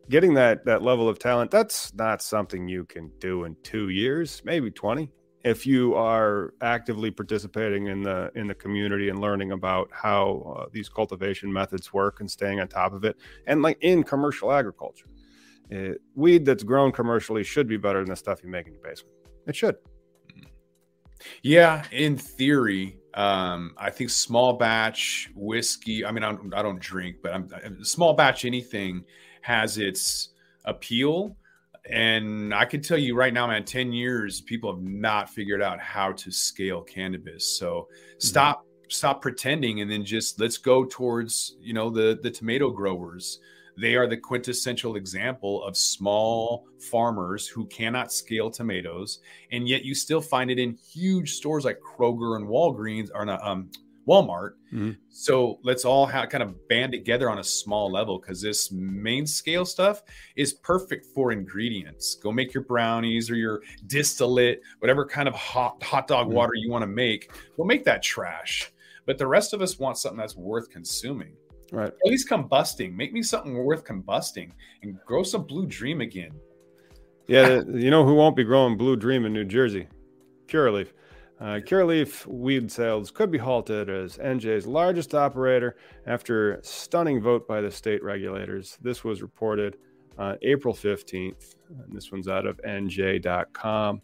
[0.09, 4.41] getting that that level of talent, that's not something you can do in two years,
[4.45, 5.11] maybe twenty.
[5.43, 10.65] If you are actively participating in the in the community and learning about how uh,
[10.71, 15.07] these cultivation methods work and staying on top of it, and like in commercial agriculture,
[15.73, 18.81] uh, weed that's grown commercially should be better than the stuff you make in your
[18.81, 19.15] basement.
[19.45, 19.77] It should.
[21.43, 26.05] Yeah, in theory, um, I think small batch whiskey.
[26.05, 29.03] I mean, I don't, I don't drink, but I'm, small batch anything
[29.41, 30.29] has its
[30.65, 31.35] appeal.
[31.89, 35.79] And I can tell you right now, man, 10 years, people have not figured out
[35.79, 37.57] how to scale cannabis.
[37.57, 37.87] So
[38.19, 43.39] stop, stop pretending and then just let's go towards, you know, the the tomato growers.
[43.79, 49.19] They are the quintessential example of small farmers who cannot scale tomatoes
[49.51, 53.41] and yet you still find it in huge stores like Kroger and Walgreens or not,
[53.45, 53.69] um,
[54.07, 54.51] Walmart.
[54.73, 54.97] Mhm.
[55.09, 59.27] So let's all ha- kind of band together on a small level because this main
[59.27, 60.01] scale stuff
[60.37, 62.15] is perfect for ingredients.
[62.15, 66.33] Go make your brownies or your distillate, whatever kind of hot hot dog Mhm.
[66.33, 67.29] water you want to make.
[67.57, 68.71] Go make that trash.
[69.05, 71.33] But the rest of us want something that's worth consuming.
[71.71, 71.89] Right.
[71.89, 72.95] At least combusting.
[72.95, 74.51] Make me something worth combusting
[74.83, 76.31] and grow some blue dream again.
[77.27, 79.87] Yeah, you know who won't be growing Blue Dream in New Jersey?
[80.47, 80.93] Curaleaf.
[81.39, 85.75] Uh, Curaleaf weed sales could be halted as NJ's largest operator
[86.07, 88.77] after stunning vote by the state regulators.
[88.81, 89.77] This was reported
[90.17, 91.55] on April 15th.
[91.69, 94.01] And this one's out of NJ.com.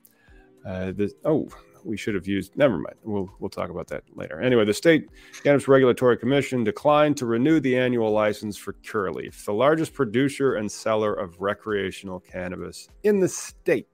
[0.66, 1.48] Uh, this, oh,
[1.84, 2.56] we should have used.
[2.56, 2.96] Never mind.
[3.04, 4.42] We'll we'll talk about that later.
[4.42, 5.10] Anyway, the state
[5.44, 10.72] cannabis regulatory commission declined to renew the annual license for Curaleaf, the largest producer and
[10.72, 13.88] seller of recreational cannabis in the state.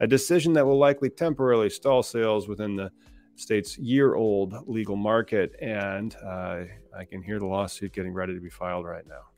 [0.00, 2.90] A decision that will likely temporarily stall sales within the
[3.36, 6.62] state's year-old legal market, and uh,
[6.96, 9.29] I can hear the lawsuit getting ready to be filed right now.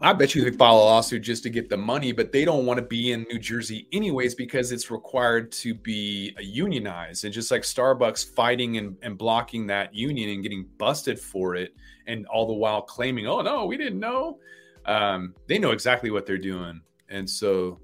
[0.00, 2.66] I bet you they file a lawsuit just to get the money, but they don't
[2.66, 7.24] want to be in New Jersey anyways because it's required to be unionized.
[7.24, 11.74] And just like Starbucks fighting and, and blocking that union and getting busted for it,
[12.06, 14.38] and all the while claiming, oh, no, we didn't know.
[14.86, 16.80] Um, they know exactly what they're doing.
[17.10, 17.80] And so,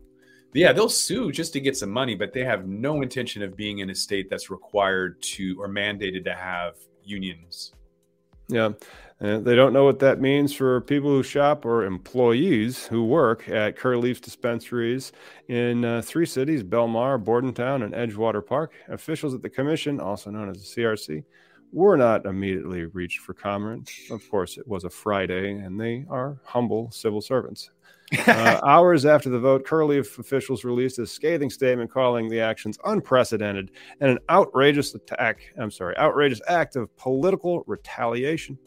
[0.55, 3.81] yeah, they'll sue just to get some money, but they have no intention of being
[3.81, 7.72] in a state that's required to or mandated to have unions.
[8.48, 8.70] Yeah.
[9.20, 13.48] Uh, they don't know what that means for people who shop or employees who work
[13.48, 15.12] at Curaleaf's dispensaries
[15.48, 18.72] in uh, three cities Belmar, Bordentown, and Edgewater Park.
[18.88, 21.24] Officials at the commission, also known as the CRC,
[21.72, 23.90] were not immediately reached for comment.
[24.11, 27.70] Of course, it was a Friday, and they are humble civil servants.
[28.29, 33.70] Uh, hours after the vote, Curaleaf officials released a scathing statement calling the actions unprecedented
[34.00, 35.40] and an outrageous attack.
[35.59, 38.59] I'm sorry, outrageous act of political retaliation.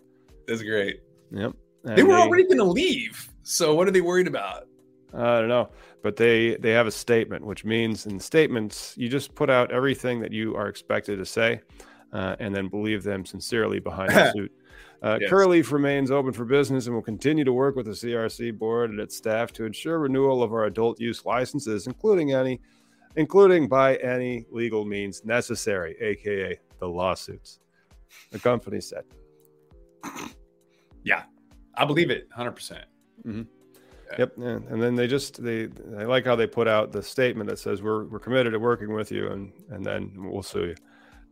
[0.48, 1.02] That's great.
[1.32, 1.54] Yep.
[1.84, 3.30] They And were already going to leave.
[3.44, 4.68] So, what are they worried about?
[5.14, 5.70] I don't know,
[6.04, 10.20] but they they have a statement, which means in statements you just put out everything
[10.22, 11.62] that you are expected to say,
[12.12, 14.52] uh, and then believe them sincerely behind the suit.
[15.02, 15.32] Uh, Yes.
[15.32, 19.00] Curaleaf remains open for business and will continue to work with the CRC board and
[19.00, 22.60] its staff to ensure renewal of our adult use licenses, including any,
[23.16, 27.60] including by any legal means necessary, aka the lawsuits.
[28.32, 29.04] The company said.
[31.76, 32.84] I believe it 100%.
[34.18, 35.64] Yep, and, and then they just they
[35.98, 38.94] I like how they put out the statement that says we're we're committed to working
[38.94, 40.76] with you, and and then we'll sue you.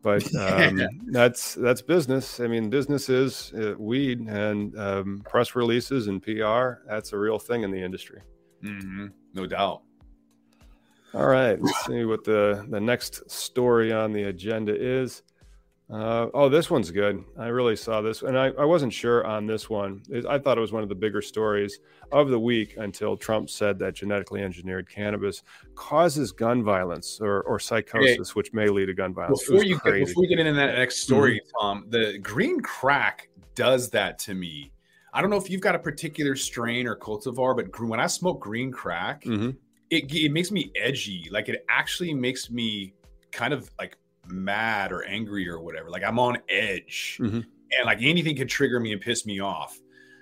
[0.02, 2.40] But um, that's that's business.
[2.40, 6.86] I mean, business is uh, weed and um, press releases and PR.
[6.88, 8.22] That's a real thing in the industry.
[8.62, 9.82] hmm No doubt.
[11.14, 15.24] All right, let's see what the the next story on the agenda is.
[15.88, 17.24] Uh, oh, this one's good.
[17.38, 20.02] I really saw this, and I, I wasn't sure on this one.
[20.28, 21.80] I thought it was one of the bigger stories
[22.12, 25.44] of the week until Trump said that genetically engineered cannabis
[25.76, 29.46] causes gun violence or, or psychosis, which may lead to gun violence.
[29.48, 31.68] Before you get, before we get into that next story, mm-hmm.
[31.68, 34.72] Tom, the green crack does that to me.
[35.14, 38.42] I don't know if you've got a particular strain or cultivar, but when I smoke
[38.42, 39.52] green crack, mm-hmm.
[39.92, 41.30] it, it makes me edgy.
[41.32, 42.96] Like it actually makes me
[43.32, 43.98] kind of like
[44.30, 45.90] mad or angry or whatever.
[45.90, 47.38] Like I'm on edge mm-hmm.
[47.38, 49.80] and like anything could trigger me and piss me off.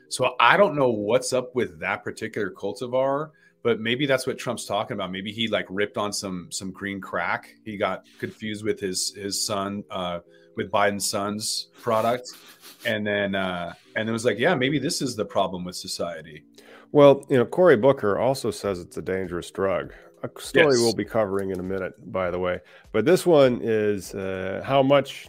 [0.09, 3.31] So I don't know what's up with that particular cultivar,
[3.63, 5.11] but maybe that's what Trump's talking about.
[5.11, 7.55] Maybe he like ripped on some some green crack.
[7.65, 10.19] He got confused with his his son uh
[10.55, 12.29] with Biden's son's product
[12.85, 16.43] and then uh and it was like, yeah, maybe this is the problem with society.
[16.91, 20.79] Well, you know, Cory Booker also says it's a dangerous drug a story yes.
[20.79, 22.59] we'll be covering in a minute, by the way.
[22.91, 25.27] But this one is uh, how much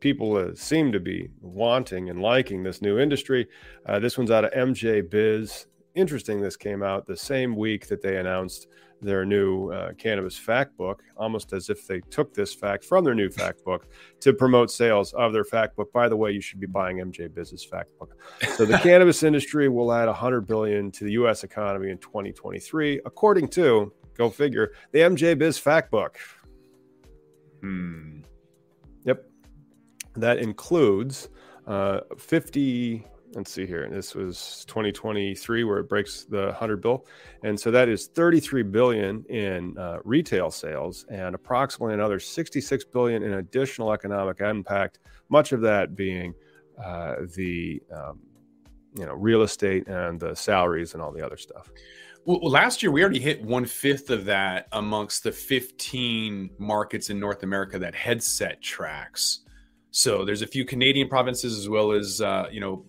[0.00, 3.46] people uh, seem to be wanting and liking this new industry.
[3.86, 5.66] Uh, this one's out of MJ Biz.
[5.94, 8.68] Interesting, this came out the same week that they announced
[9.02, 13.14] their new uh, cannabis fact book, almost as if they took this fact from their
[13.14, 13.86] new fact book
[14.20, 15.92] to promote sales of their fact book.
[15.92, 18.16] By the way, you should be buying MJ Biz's fact book.
[18.56, 21.44] So the cannabis industry will add 100 billion to the U.S.
[21.44, 24.72] economy in 2023, according to Go figure.
[24.92, 26.18] The MJ Biz Fact Book.
[27.62, 28.20] Hmm.
[29.06, 29.24] Yep.
[30.14, 31.30] That includes
[31.66, 33.06] uh, 50.
[33.32, 33.88] Let's see here.
[33.88, 37.06] This was 2023 where it breaks the 100 bill.
[37.44, 43.22] And so that is 33 billion in uh, retail sales and approximately another 66 billion
[43.22, 44.98] in additional economic impact,
[45.30, 46.34] much of that being
[46.84, 48.20] uh, the um,
[48.98, 51.70] you know real estate and the salaries and all the other stuff.
[52.30, 57.18] Well, last year we already hit one fifth of that amongst the 15 markets in
[57.18, 59.40] North America that headset tracks.
[59.90, 62.84] So there's a few Canadian provinces as well as uh, you know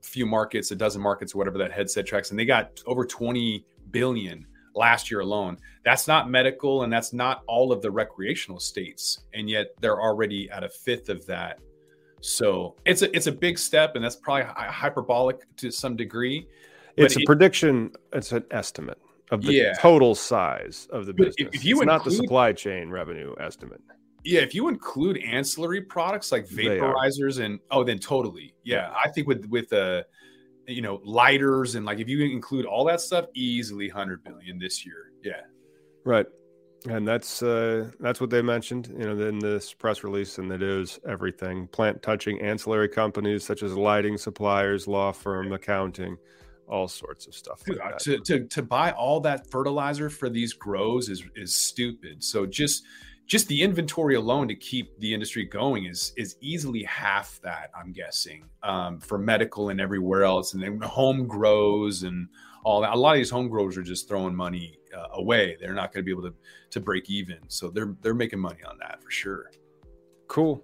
[0.00, 4.46] few markets, a dozen markets, whatever that headset tracks, and they got over 20 billion
[4.74, 5.58] last year alone.
[5.84, 10.48] That's not medical, and that's not all of the recreational states, and yet they're already
[10.50, 11.58] at a fifth of that.
[12.22, 16.46] So it's a it's a big step, and that's probably hyperbolic to some degree.
[16.96, 17.92] It's a it, prediction.
[18.12, 18.98] It's an estimate
[19.30, 19.72] of the yeah.
[19.74, 21.36] total size of the business.
[21.38, 23.80] If, if you it's include, not the supply chain revenue estimate.
[24.24, 28.54] Yeah, if you include ancillary products like vaporizers and oh, then totally.
[28.64, 30.02] Yeah, I think with with uh,
[30.66, 34.84] you know lighters and like if you include all that stuff, easily hundred billion this
[34.84, 35.12] year.
[35.22, 35.42] Yeah,
[36.04, 36.26] right.
[36.88, 40.62] And that's uh, that's what they mentioned, you know, in this press release, and it
[40.62, 46.16] is everything plant touching ancillary companies such as lighting suppliers, law firm, accounting,
[46.70, 47.62] all sorts of stuff.
[47.66, 52.22] Like uh, to, to to buy all that fertilizer for these grows is is stupid.
[52.22, 52.84] So just
[53.26, 57.92] just the inventory alone to keep the industry going is is easily half that I'm
[57.92, 62.28] guessing um, for medical and everywhere else, and then home grows and
[62.64, 62.92] all that.
[62.92, 65.56] A lot of these home growers are just throwing money uh, away.
[65.60, 66.34] They're not going to be able to
[66.70, 69.50] to break even, so they're they're making money on that for sure.
[70.28, 70.62] Cool.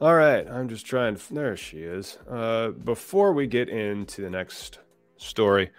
[0.00, 1.16] All right, I'm just trying.
[1.16, 2.18] To, there she is.
[2.30, 4.78] Uh, before we get into the next
[5.18, 5.70] story,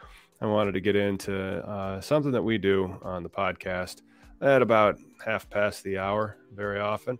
[0.41, 4.01] I wanted to get into uh, something that we do on the podcast
[4.41, 7.17] at about half past the hour very often.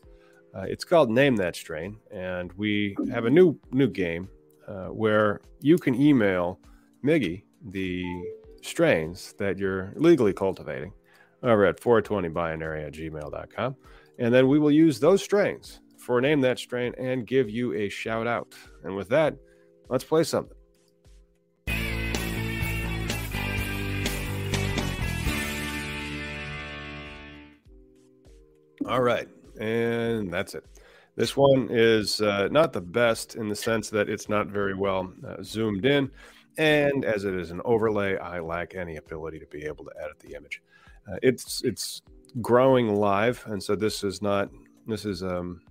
[0.56, 4.30] Uh, it's called Name That Strain, and we have a new new game
[4.68, 6.60] uh, where you can email
[7.04, 8.04] Miggy the
[8.62, 10.94] strains that you're legally cultivating
[11.44, 13.76] over at 420binary at gmail.com.
[14.18, 17.90] And then we will use those strains for Name That Strain and give you a
[17.90, 18.54] shout out.
[18.84, 19.36] And with that,
[19.90, 20.59] let's play something.
[28.90, 29.28] All right.
[29.60, 30.66] And that's it.
[31.16, 35.14] This one is uh, not the best in the sense that it's not very well
[35.28, 36.10] uh, zoomed in.
[36.58, 40.18] And as it is an overlay, I lack any ability to be able to edit
[40.20, 40.64] the image.
[41.08, 42.02] Uh, it's it's
[42.42, 44.50] growing live, and so this is not
[44.88, 45.62] this is um,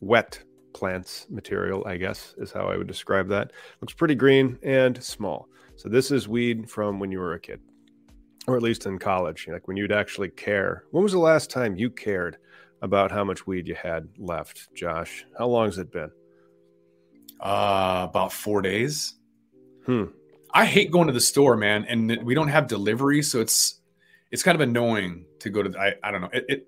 [0.00, 3.52] wet plants material, I guess is how I would describe that.
[3.80, 5.48] Looks pretty green and small.
[5.76, 7.60] So this is weed from when you were a kid
[8.50, 10.84] or at least in college, like when you'd actually care.
[10.90, 12.36] When was the last time you cared
[12.82, 15.24] about how much weed you had left, Josh?
[15.38, 16.10] How long has it been?
[17.38, 19.14] Uh, about four days.
[19.86, 20.06] Hmm.
[20.52, 23.80] I hate going to the store, man, and we don't have delivery, so it's
[24.32, 25.68] it's kind of annoying to go to.
[25.68, 26.30] The, I I don't know.
[26.32, 26.66] It, it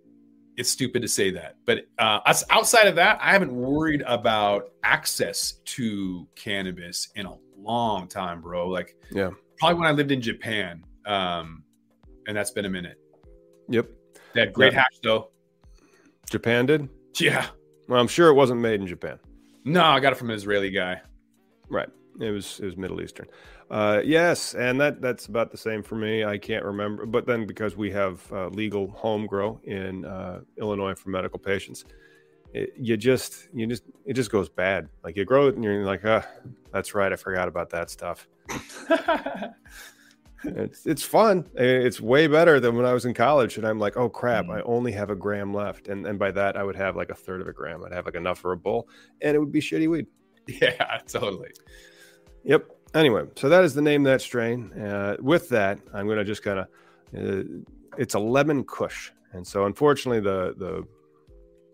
[0.56, 2.20] it's stupid to say that, but uh,
[2.50, 8.68] outside of that, I haven't worried about access to cannabis in a long time, bro.
[8.68, 10.84] Like, yeah, probably when I lived in Japan.
[11.04, 11.64] Um,
[12.26, 12.98] and that's been a minute.
[13.68, 13.88] Yep.
[14.34, 14.80] They had great yeah.
[14.80, 15.30] hash though.
[16.30, 16.88] Japan did.
[17.18, 17.46] Yeah.
[17.88, 19.18] Well, I'm sure it wasn't made in Japan.
[19.64, 21.00] No, I got it from an Israeli guy.
[21.68, 21.88] Right.
[22.20, 23.26] It was it was Middle Eastern.
[23.70, 26.24] Uh, yes, and that that's about the same for me.
[26.24, 30.94] I can't remember, but then because we have uh, legal home grow in uh, Illinois
[30.94, 31.86] for medical patients,
[32.52, 34.90] it, you just you just it just goes bad.
[35.02, 36.26] Like you grow it and you're like, ah,
[36.70, 38.28] that's right, I forgot about that stuff.
[40.44, 41.48] it's it's fun.
[41.54, 44.56] It's way better than when I was in college, and I'm like, oh crap, mm.
[44.56, 47.14] I only have a gram left, and and by that I would have like a
[47.14, 47.84] third of a gram.
[47.84, 48.88] I'd have like enough for a bowl,
[49.20, 50.06] and it would be shitty weed.
[50.48, 51.50] Yeah, totally.
[52.42, 52.68] Yep.
[52.94, 54.72] Anyway, so that is the name of that strain.
[54.72, 56.66] Uh, with that, I'm going to just kind of,
[57.16, 57.44] uh,
[57.96, 60.84] it's a lemon kush, and so unfortunately the the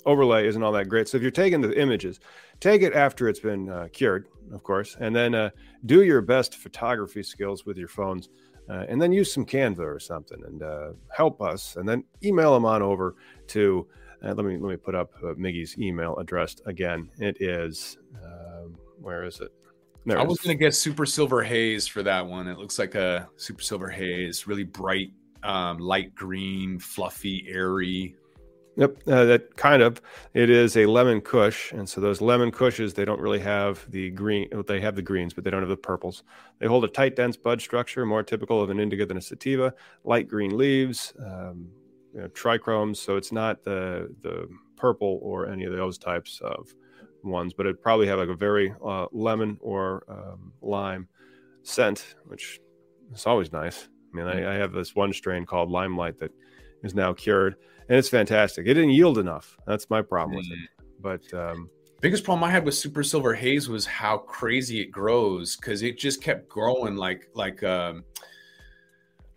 [0.05, 1.09] overlay isn't all that great.
[1.09, 2.21] So if you're taking the images,
[2.61, 5.51] take it after it's been uh, cured, of course, and then uh,
[5.87, 8.29] do your best photography skills with your phones
[8.69, 11.77] uh, and then use some Canva or something and uh, help us.
[11.77, 13.16] And then email them on over
[13.49, 13.87] to.
[14.23, 17.09] Uh, let me let me put up uh, Miggy's email address again.
[17.19, 19.53] It is um, where is it?
[20.07, 22.49] There I was going to get Super Silver Haze for that one.
[22.49, 25.12] It looks like a Super Silver Haze, really bright,
[25.43, 28.16] um, light green, fluffy, airy.
[28.79, 30.01] Yep, uh, that kind of.
[30.35, 34.11] It is a lemon kush, and so those lemon kushes they don't really have the
[34.11, 34.49] green.
[34.68, 36.22] They have the greens, but they don't have the purples.
[36.61, 39.74] They hold a tight, dense bud structure, more typical of an indica than a sativa.
[40.05, 41.66] Light green leaves, um,
[42.14, 42.99] you know, trichomes.
[42.99, 46.72] So it's not the the purple or any of those types of
[47.24, 51.09] ones, but it probably have like a very uh, lemon or um, lime
[51.64, 52.61] scent, which
[53.12, 53.89] is always nice.
[54.12, 56.31] I mean, I, I have this one strain called Limelight that
[56.85, 57.57] is now cured
[57.89, 58.66] and it's fantastic.
[58.66, 59.57] It didn't yield enough.
[59.66, 60.59] That's my problem with it.
[60.59, 60.68] Mm.
[61.01, 61.70] But um,
[62.01, 65.99] biggest problem I had with Super Silver Haze was how crazy it grows because it
[65.99, 68.05] just kept growing like like um,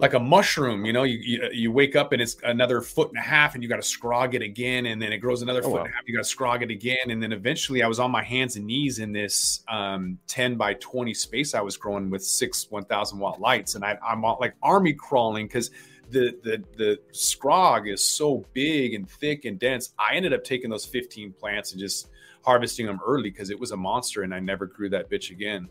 [0.02, 0.84] like a mushroom.
[0.84, 3.64] You know, you, you, you wake up and it's another foot and a half, and
[3.64, 5.80] you got to scrog it again, and then it grows another oh, foot wow.
[5.82, 6.04] and a half.
[6.08, 8.66] You got to scrog it again, and then eventually I was on my hands and
[8.66, 13.20] knees in this um, ten by twenty space I was growing with six one thousand
[13.20, 15.70] watt lights, and I, I'm like army crawling because
[16.12, 19.94] the the the scrog is so big and thick and dense.
[19.98, 22.10] I ended up taking those 15 plants and just
[22.44, 25.70] harvesting them early because it was a monster and I never grew that bitch again.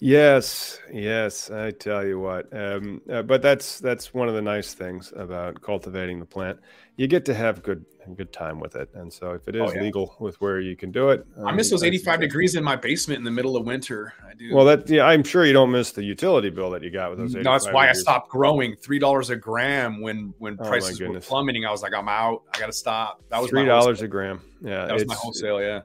[0.00, 2.46] Yes, yes, I tell you what.
[2.56, 6.58] Um, uh, but that's that's one of the nice things about cultivating the plant.
[6.96, 7.84] You get to have good
[8.16, 9.82] good time with it, and so if it is oh, oh, yeah.
[9.82, 12.62] legal with where you can do it, um, I miss those eighty five degrees in
[12.62, 14.12] my basement in the middle of winter.
[14.28, 14.54] I do.
[14.54, 17.18] Well, that yeah, I'm sure you don't miss the utility bill that you got with
[17.18, 17.34] those.
[17.34, 17.98] No, that's why degrees.
[17.98, 18.76] I stopped growing.
[18.76, 21.64] Three dollars a gram when when oh, prices were plummeting.
[21.64, 22.42] I was like, I'm out.
[22.52, 23.22] I got to stop.
[23.30, 24.40] That was three dollars a gram.
[24.60, 25.60] Yeah, that was my wholesale.
[25.60, 25.82] Yeah,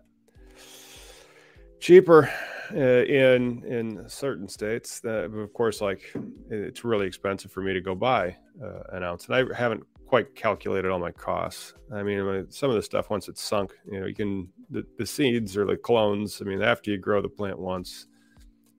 [1.80, 2.30] cheaper
[2.74, 5.00] uh, in in certain states.
[5.00, 6.14] That, of course, like
[6.50, 10.36] it's really expensive for me to go buy uh, an ounce, and I haven't quite
[10.36, 11.74] calculated all my costs.
[11.94, 15.06] I mean, some of the stuff once it's sunk, you know, you can the, the
[15.06, 16.42] seeds or the clones.
[16.42, 18.08] I mean, after you grow the plant once,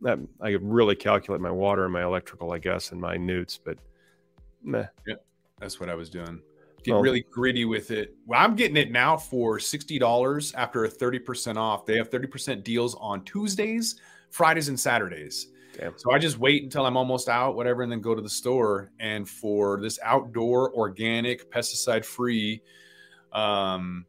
[0.02, 3.58] that I could really calculate my water and my electrical, I guess, and my nutes,
[3.62, 3.78] but
[4.62, 4.86] meh.
[5.06, 5.14] Yeah,
[5.58, 6.42] that's what I was doing
[6.82, 7.00] get oh.
[7.00, 8.14] really gritty with it.
[8.26, 11.86] Well, I'm getting it now for $60 after a 30% off.
[11.86, 13.96] They have 30% deals on Tuesdays,
[14.30, 15.48] Fridays, and Saturdays.
[15.78, 15.96] Damn.
[15.96, 18.90] So I just wait until I'm almost out, whatever, and then go to the store.
[18.98, 22.62] And for this outdoor, organic, pesticide free,
[23.32, 24.04] um,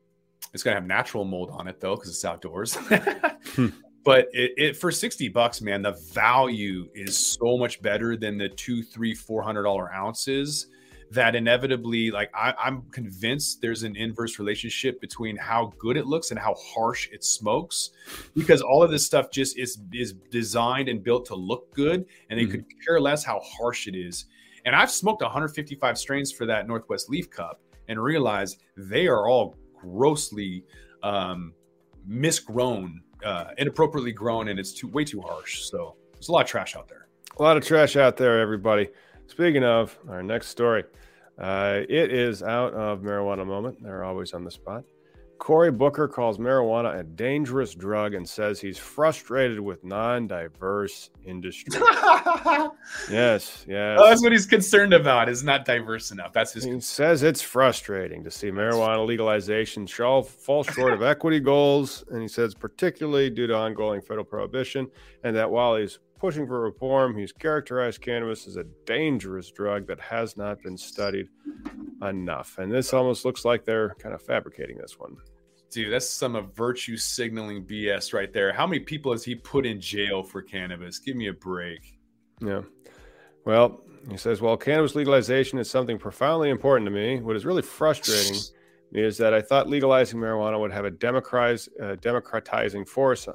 [0.53, 2.75] it's gonna have natural mold on it though, because it's outdoors.
[3.55, 3.67] hmm.
[4.03, 8.49] But it, it, for 60 bucks, man, the value is so much better than the
[8.49, 10.67] two, three, four hundred dollar ounces
[11.11, 16.31] that inevitably like I, am convinced there's an inverse relationship between how good it looks
[16.31, 17.91] and how harsh it smokes
[18.33, 22.39] because all of this stuff just is is designed and built to look good and
[22.39, 22.51] they mm-hmm.
[22.51, 24.25] could care less how harsh it is.
[24.65, 29.57] And i've smoked 155 strains for that northwest leaf cup and realized they are all
[29.75, 30.63] grossly
[31.03, 31.53] um,
[32.07, 35.63] misgrown uh, inappropriately grown and it's too way too harsh.
[35.63, 37.07] So there's a lot of trash out there.
[37.37, 38.89] A lot of trash out there everybody.
[39.27, 40.83] Speaking of our next story,
[41.41, 43.81] uh, it is out of marijuana moment.
[43.81, 44.83] They're always on the spot.
[45.39, 51.81] Cory Booker calls marijuana a dangerous drug and says he's frustrated with non-diverse industry.
[53.09, 53.97] yes, yes.
[53.99, 55.29] Oh, that's what he's concerned about.
[55.29, 56.31] Is not diverse enough.
[56.31, 56.63] That's his.
[56.63, 56.81] He concern.
[56.81, 62.53] says it's frustrating to see marijuana legalization fall short of equity goals, and he says
[62.53, 64.91] particularly due to ongoing federal prohibition,
[65.23, 67.17] and that while he's pushing for reform.
[67.17, 71.27] He's characterized cannabis as a dangerous drug that has not been studied
[72.03, 72.59] enough.
[72.59, 75.17] And this almost looks like they're kind of fabricating this one.
[75.71, 78.53] Dude, that's some of virtue signaling BS right there.
[78.53, 80.99] How many people has he put in jail for cannabis?
[80.99, 81.97] Give me a break.
[82.39, 82.61] Yeah.
[83.43, 87.63] Well, he says, while cannabis legalization is something profoundly important to me, what is really
[87.63, 88.37] frustrating
[88.91, 93.27] is that I thought legalizing marijuana would have a uh, democratizing force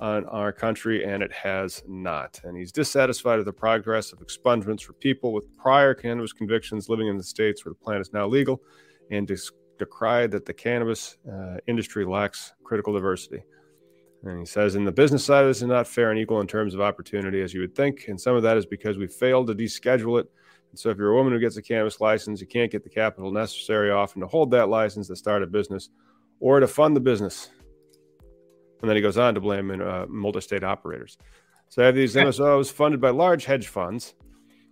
[0.00, 2.40] on our country, and it has not.
[2.44, 7.08] And he's dissatisfied with the progress of expungements for people with prior cannabis convictions living
[7.08, 8.62] in the states where the plant is now legal,
[9.10, 13.42] and dis- decried that the cannabis uh, industry lacks critical diversity.
[14.22, 16.74] And he says, in the business side, this is not fair and equal in terms
[16.74, 18.06] of opportunity, as you would think.
[18.08, 20.30] And some of that is because we failed to deschedule it.
[20.70, 22.90] And so, if you're a woman who gets a cannabis license, you can't get the
[22.90, 25.88] capital necessary often to hold that license to start a business
[26.38, 27.48] or to fund the business.
[28.80, 31.18] And then he goes on to blame uh, multi state operators.
[31.68, 34.14] So, I have these MSOs funded by large hedge funds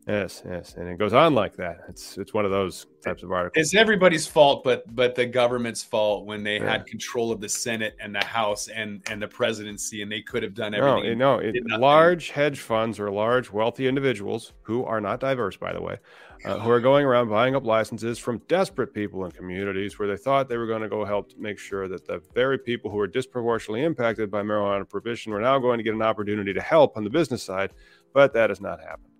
[0.09, 1.80] Yes, yes, and it goes on like that.
[1.86, 3.62] It's it's one of those types of articles.
[3.62, 6.70] It's everybody's fault, but but the government's fault when they yeah.
[6.70, 10.42] had control of the Senate and the House and and the presidency, and they could
[10.42, 11.18] have done everything.
[11.18, 15.74] No, no, it, large hedge funds or large wealthy individuals who are not diverse, by
[15.74, 15.98] the way,
[16.46, 20.16] uh, who are going around buying up licenses from desperate people in communities where they
[20.16, 23.06] thought they were going to go help make sure that the very people who are
[23.06, 27.04] disproportionately impacted by marijuana prohibition were now going to get an opportunity to help on
[27.04, 27.74] the business side,
[28.14, 29.12] but that has not happened.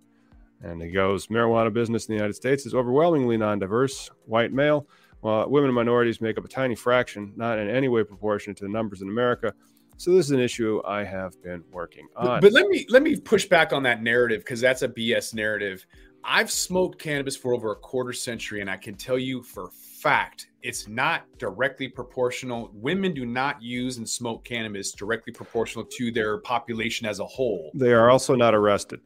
[0.61, 4.87] And he goes, marijuana business in the United States is overwhelmingly non diverse, white male,
[5.21, 8.65] while women and minorities make up a tiny fraction, not in any way proportionate to
[8.65, 9.53] the numbers in America.
[9.97, 12.25] So this is an issue I have been working on.
[12.25, 15.33] But, but let me let me push back on that narrative because that's a BS
[15.33, 15.85] narrative.
[16.23, 20.47] I've smoked cannabis for over a quarter century, and I can tell you for fact
[20.61, 22.69] it's not directly proportional.
[22.73, 27.71] Women do not use and smoke cannabis directly proportional to their population as a whole.
[27.73, 29.01] They are also not arrested.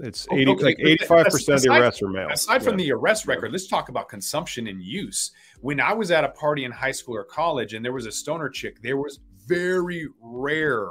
[0.00, 0.64] It's oh, 80, okay.
[0.64, 2.28] like 85% of the arrests are male.
[2.30, 2.86] Aside from yeah.
[2.86, 5.32] the arrest record, let's talk about consumption and use.
[5.60, 8.12] When I was at a party in high school or college and there was a
[8.12, 10.88] stoner chick, there was very rare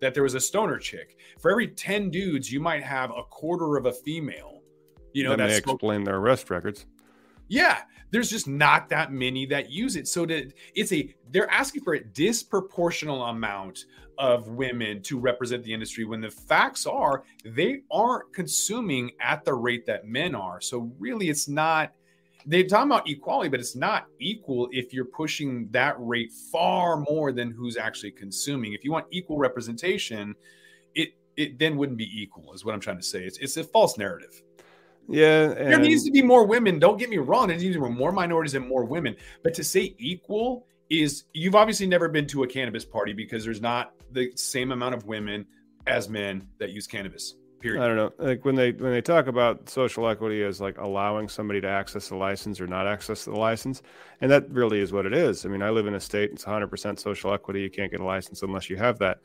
[0.00, 1.16] that there was a stoner chick.
[1.40, 4.62] For every 10 dudes, you might have a quarter of a female.
[5.12, 6.86] You know, that may explain their arrest records.
[7.48, 7.78] Yeah,
[8.12, 10.06] there's just not that many that use it.
[10.06, 13.86] So that it's a they're asking for a disproportional amount
[14.20, 19.54] of women to represent the industry when the facts are they aren't consuming at the
[19.54, 20.60] rate that men are.
[20.60, 21.92] So really it's not
[22.46, 27.32] they're talking about equality, but it's not equal if you're pushing that rate far more
[27.32, 28.72] than who's actually consuming.
[28.72, 30.34] If you want equal representation,
[30.94, 33.24] it it then wouldn't be equal, is what I'm trying to say.
[33.24, 34.42] It's it's a false narrative.
[35.08, 36.78] Yeah, there needs to be more women.
[36.78, 37.48] Don't get me wrong.
[37.48, 39.16] There needs to be more minorities and more women.
[39.42, 43.60] But to say equal is you've obviously never been to a cannabis party because there's
[43.60, 45.46] not the same amount of women
[45.86, 47.34] as men that use cannabis.
[47.60, 47.82] Period.
[47.82, 48.12] I don't know.
[48.18, 52.08] Like when they when they talk about social equity as like allowing somebody to access
[52.08, 53.82] the license or not access the license,
[54.22, 55.44] and that really is what it is.
[55.44, 57.60] I mean, I live in a state it's 100% social equity.
[57.60, 59.18] You can't get a license unless you have that.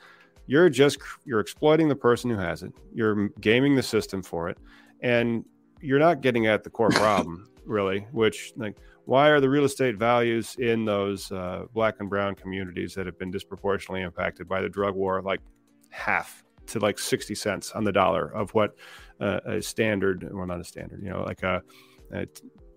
[0.48, 2.74] You're just you're exploiting the person who has it.
[2.94, 4.58] You're gaming the system for it,
[5.00, 5.46] and
[5.80, 8.08] you're not getting at the core problem really.
[8.12, 12.94] Which like why are the real estate values in those uh, black and brown communities
[12.96, 15.40] that have been disproportionately impacted by the drug war like
[15.90, 18.76] half to like 60 cents on the dollar of what
[19.22, 21.62] uh, a standard well not a standard you know like a,
[22.14, 22.28] a,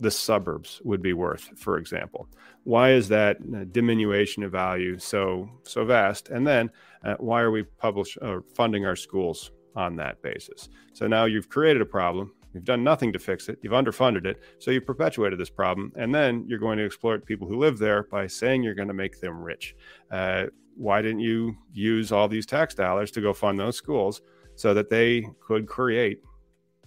[0.01, 2.29] the suburbs would be worth for example
[2.65, 6.71] why is that uh, diminution of value so so vast and then
[7.05, 11.49] uh, why are we publish uh, funding our schools on that basis so now you've
[11.49, 13.61] created a problem You've done nothing to fix it.
[13.63, 14.41] You've underfunded it.
[14.59, 15.93] So you've perpetuated this problem.
[15.95, 18.95] And then you're going to exploit people who live there by saying you're going to
[18.95, 19.77] make them rich.
[20.11, 20.47] Uh,
[20.77, 24.23] why didn't you use all these tax dollars to go fund those schools
[24.57, 26.21] so that they could create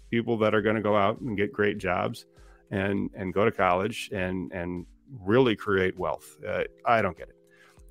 [0.09, 2.25] people that are going to go out and get great jobs
[2.69, 4.85] and and go to college and and
[5.21, 6.37] really create wealth?
[6.45, 7.37] Uh, I don't get it,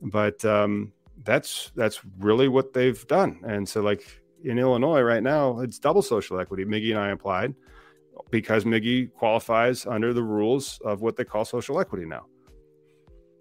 [0.02, 0.92] but um,
[1.24, 3.40] that's that's really what they've done.
[3.42, 4.04] And so like
[4.44, 6.66] in Illinois right now, it's double social equity.
[6.66, 7.54] Miggy and I applied
[8.30, 12.26] because Miggy qualifies under the rules of what they call social equity now.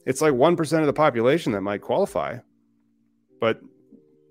[0.06, 2.38] It's like 1% of the population that might qualify.
[3.40, 3.62] But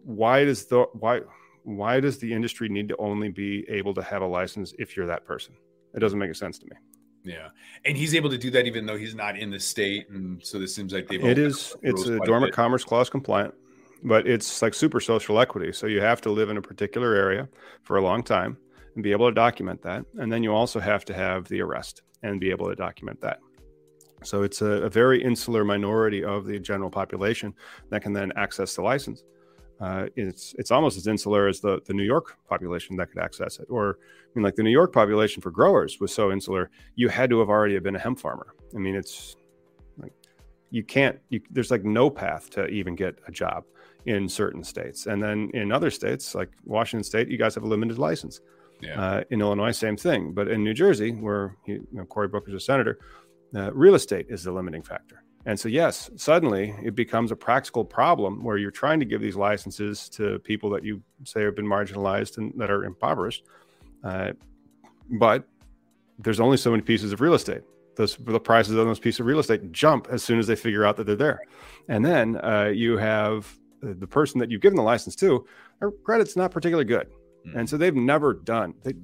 [0.05, 1.21] why does the why
[1.65, 5.07] why does the industry need to only be able to have a license if you're
[5.07, 5.55] that person?
[5.95, 6.77] It doesn't make sense to me.
[7.25, 7.49] Yeah,
[7.85, 10.59] and he's able to do that even though he's not in the state, and so
[10.59, 11.25] this seems like they've.
[11.25, 11.75] It is.
[11.83, 13.55] It's a dormant a commerce clause compliant
[14.03, 15.73] but it's like super social equity.
[15.73, 17.49] So you have to live in a particular area
[17.83, 18.57] for a long time
[18.99, 20.05] and be able to document that.
[20.19, 23.39] And then you also have to have the arrest and be able to document that.
[24.25, 27.55] So it's a, a very insular minority of the general population
[27.91, 29.23] that can then access the license.
[29.81, 33.61] Uh, it's it's almost as insular as the the New York population that could access
[33.61, 33.69] it.
[33.71, 37.31] Or I mean, like the New York population for growers was so insular, you had
[37.31, 38.49] to have already been a hemp farmer.
[38.75, 39.37] I mean, it's
[39.97, 40.13] like
[40.73, 41.21] you can't.
[41.29, 43.63] You, there's like no path to even get a job
[44.07, 45.07] in certain states.
[45.07, 48.41] And then in other states, like Washington State, you guys have a limited license.
[48.81, 49.01] Yeah.
[49.01, 50.33] Uh, in Illinois, same thing.
[50.33, 52.99] But in New Jersey, where he, you know, Cory Booker's a senator,
[53.55, 55.23] uh, real estate is the limiting factor.
[55.47, 59.37] And so, yes, suddenly it becomes a practical problem where you're trying to give these
[59.37, 63.45] licenses to people that you say have been marginalized and that are impoverished.
[64.05, 64.33] Uh,
[65.11, 65.49] but
[66.19, 67.63] there's only so many pieces of real estate.
[67.97, 70.85] Those, the prices of those pieces of real estate jump as soon as they figure
[70.85, 71.41] out that they're there.
[71.89, 75.47] And then uh, you have the person that you've given the license to,
[75.81, 77.09] their credit's not particularly good.
[77.49, 77.59] Mm-hmm.
[77.59, 78.95] And so they've never done, they,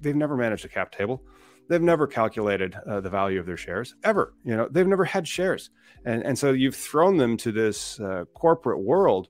[0.00, 1.22] they've never managed a cap table.
[1.68, 4.34] They've never calculated uh, the value of their shares ever.
[4.44, 5.70] You know, they've never had shares.
[6.04, 9.28] And, and so you've thrown them to this uh, corporate world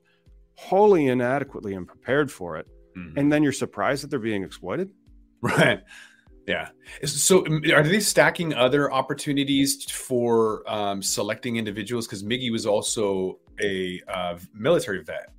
[0.55, 2.67] wholly inadequately and prepared for it.
[2.97, 3.19] Mm-hmm.
[3.19, 4.91] And then you're surprised that they're being exploited.
[5.43, 5.81] Right.
[6.47, 6.69] Yeah.
[7.03, 12.05] So um, are they stacking other opportunities for um, selecting individuals?
[12.05, 15.33] Because Miggy was also a uh, military vet.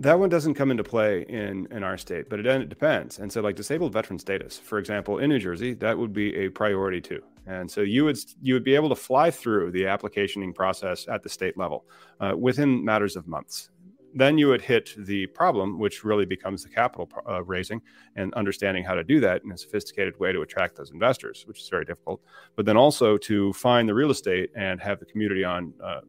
[0.00, 3.18] That one doesn't come into play in in our state, but it, it depends.
[3.18, 6.48] And so, like disabled veteran status, for example, in New Jersey, that would be a
[6.48, 7.22] priority too.
[7.46, 11.22] And so you would you would be able to fly through the applicationing process at
[11.22, 11.84] the state level
[12.18, 13.68] uh, within matters of months.
[14.14, 17.82] Then you would hit the problem, which really becomes the capital uh, raising
[18.16, 21.60] and understanding how to do that in a sophisticated way to attract those investors, which
[21.60, 22.22] is very difficult.
[22.56, 26.00] But then also to find the real estate and have the community on uh,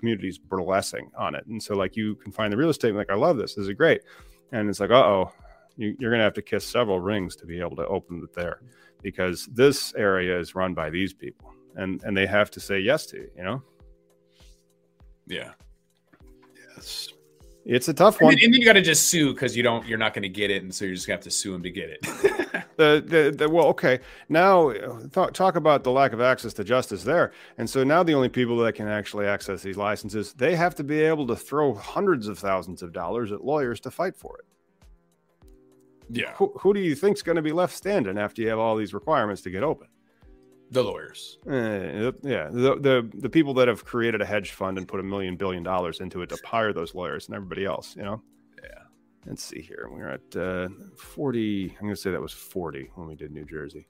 [0.00, 1.46] communities burlesquing on it.
[1.46, 3.54] And so, like, you can find the real estate, like, I love this.
[3.54, 4.02] This is great.
[4.52, 5.32] And it's like, uh oh,
[5.76, 8.34] you, are going to have to kiss several rings to be able to open it
[8.34, 8.60] there
[9.02, 13.06] because this area is run by these people and, and they have to say yes
[13.06, 13.62] to you, you know?
[15.26, 15.52] Yeah.
[16.74, 17.12] Yes.
[17.64, 18.32] It's a tough one.
[18.32, 20.22] And then, and then you got to just sue because you don't, you're not going
[20.22, 21.90] to get it, and so you're just going to have to sue him to get
[21.90, 22.02] it.
[22.76, 24.00] the, the, the, well, okay.
[24.28, 28.14] Now th- talk about the lack of access to justice there, and so now the
[28.14, 31.74] only people that can actually access these licenses, they have to be able to throw
[31.74, 34.44] hundreds of thousands of dollars at lawyers to fight for it.
[36.12, 36.32] Yeah.
[36.34, 38.94] Who, who do you think's going to be left standing after you have all these
[38.94, 39.88] requirements to get open?
[40.70, 41.38] The lawyers.
[41.46, 45.02] Uh, yeah, the, the the people that have created a hedge fund and put a
[45.02, 48.22] million billion dollars into it to hire those lawyers and everybody else, you know.
[48.62, 48.82] Yeah.
[49.26, 49.88] Let's see here.
[49.90, 51.70] We're at uh, 40.
[51.70, 53.86] I'm going to say that was 40 when we did New Jersey.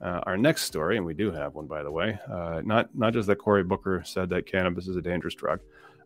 [0.00, 2.18] Uh, our next story, and we do have one, by the way.
[2.30, 5.60] Uh, not not just that Cory Booker said that cannabis is a dangerous drug.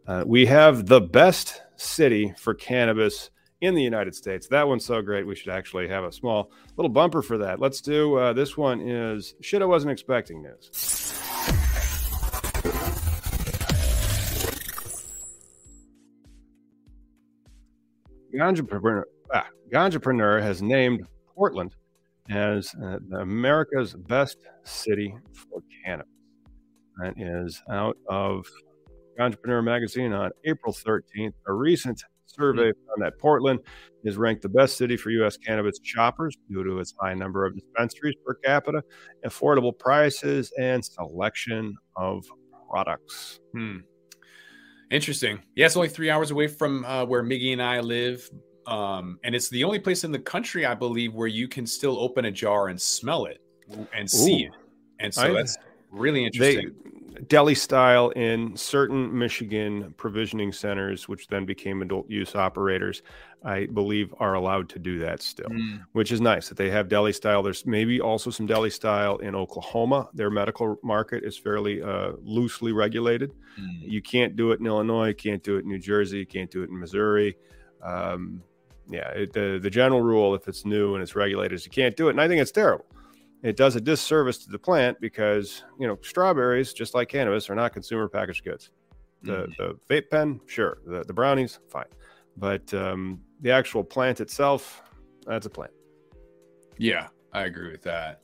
[0.07, 3.31] Uh, we have the best city for cannabis
[3.61, 4.49] in the United States.
[4.49, 5.27] That one's so great.
[5.27, 7.61] We should actually have a small little bumper for that.
[7.61, 10.71] Let's do uh, this one is shit I wasn't expecting news.
[18.35, 19.03] Ganjapreneur,
[19.35, 21.75] ah, has named Portland
[22.31, 26.13] as uh, America's best city for cannabis.
[26.99, 28.47] That is out of
[29.19, 31.33] Entrepreneur magazine on April 13th.
[31.47, 32.03] A recent
[32.35, 33.61] survey found that Portland
[34.05, 35.37] is ranked the best city for U.S.
[35.37, 38.83] cannabis shoppers due to its high number of dispensaries per capita,
[39.25, 42.25] affordable prices, and selection of
[42.71, 43.41] products.
[43.53, 43.79] Hmm.
[44.91, 45.41] Interesting.
[45.55, 48.29] Yeah, it's only three hours away from uh, where Miggy and I live.
[48.67, 51.99] Um, and it's the only place in the country, I believe, where you can still
[51.99, 53.39] open a jar and smell it
[53.95, 54.47] and see Ooh.
[54.47, 54.53] it.
[54.99, 55.57] And so I, that's
[55.91, 56.73] really interesting.
[56.85, 63.03] They, deli style in certain Michigan provisioning centers, which then became adult use operators,
[63.45, 65.83] I believe are allowed to do that still, mm.
[65.93, 67.43] which is nice that they have deli style.
[67.43, 70.09] There's maybe also some deli style in Oklahoma.
[70.13, 73.33] Their medical market is fairly uh, loosely regulated.
[73.59, 73.91] Mm.
[73.91, 76.51] You can't do it in Illinois, you can't do it in New Jersey, you can't
[76.51, 77.37] do it in Missouri.
[77.83, 78.43] Um,
[78.89, 81.97] yeah, it, the the general rule, if it's new and it's regulated, is you can't
[81.97, 82.87] do it, and I think it's terrible
[83.43, 87.55] it does a disservice to the plant because you know strawberries just like cannabis are
[87.55, 88.71] not consumer packaged goods.
[89.23, 89.57] The mm.
[89.57, 90.79] the vape pen sure.
[90.87, 91.87] The, the brownies fine.
[92.37, 94.83] But um, the actual plant itself
[95.27, 95.73] that's a plant.
[96.79, 98.21] Yeah i agree with that.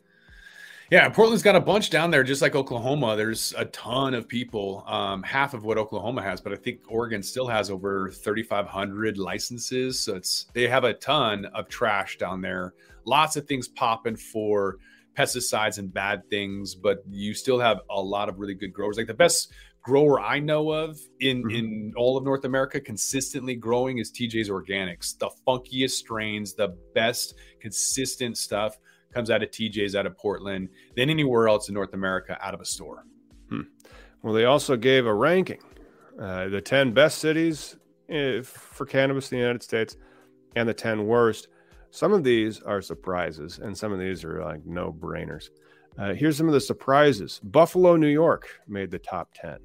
[0.91, 3.17] Yeah portland's got a bunch down there just like oklahoma.
[3.17, 7.23] There's a ton of people um, half of what oklahoma has but i think oregon
[7.23, 9.99] still has over 3500 licenses.
[9.99, 12.75] So it's they have a ton of trash down there.
[13.05, 14.79] Lots of things popping for
[15.17, 18.97] pesticides and bad things, but you still have a lot of really good growers.
[18.97, 19.53] Like the best
[19.83, 21.51] grower I know of in mm-hmm.
[21.51, 25.17] in all of North America consistently growing is TJ's Organics.
[25.17, 28.77] The funkiest strains, the best consistent stuff
[29.15, 32.61] comes out of TJ's out of Portland than anywhere else in North America out of
[32.61, 33.05] a store.
[33.49, 33.63] Hmm.
[34.23, 35.61] Well, they also gave a ranking,
[36.21, 37.77] uh, the 10 best cities
[38.09, 39.97] eh, for cannabis in the United States
[40.57, 41.49] and the 10 worst.
[41.91, 45.51] Some of these are surprises, and some of these are like no brainers.
[45.99, 49.59] Uh, here's some of the surprises Buffalo, New York made the top 10.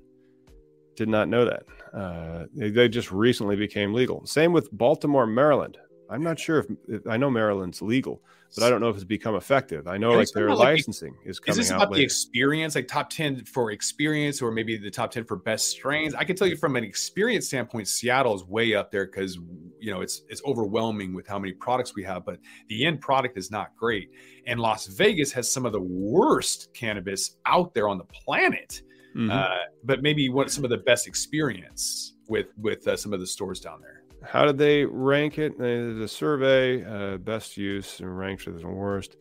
[0.96, 1.64] Did not know that.
[1.94, 4.26] Uh, they, they, just recently became legal.
[4.26, 5.78] Same with Baltimore, Maryland.
[6.10, 8.22] I'm not sure if, if I know Maryland's legal,
[8.56, 9.88] but I don't know if it's become effective.
[9.88, 11.60] I know like their like licensing the, is coming.
[11.60, 12.00] Is this about later.
[12.00, 16.14] the experience, like top ten for experience, or maybe the top ten for best strains?
[16.14, 19.36] I can tell you from an experience standpoint, Seattle is way up there because
[19.80, 23.38] you know it's it's overwhelming with how many products we have, but the end product
[23.38, 24.12] is not great.
[24.48, 28.82] And Las Vegas has some of the worst cannabis out there on the planet.
[29.16, 29.32] Mm-hmm.
[29.32, 29.48] Uh,
[29.84, 33.60] but maybe what some of the best experience with with uh, some of the stores
[33.60, 34.01] down there.
[34.24, 35.58] How did they rank it?
[35.58, 39.18] The survey, uh, best use and ranked as the worst,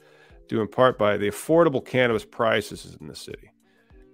[0.48, 3.50] due in part by the affordable cannabis prices in the city.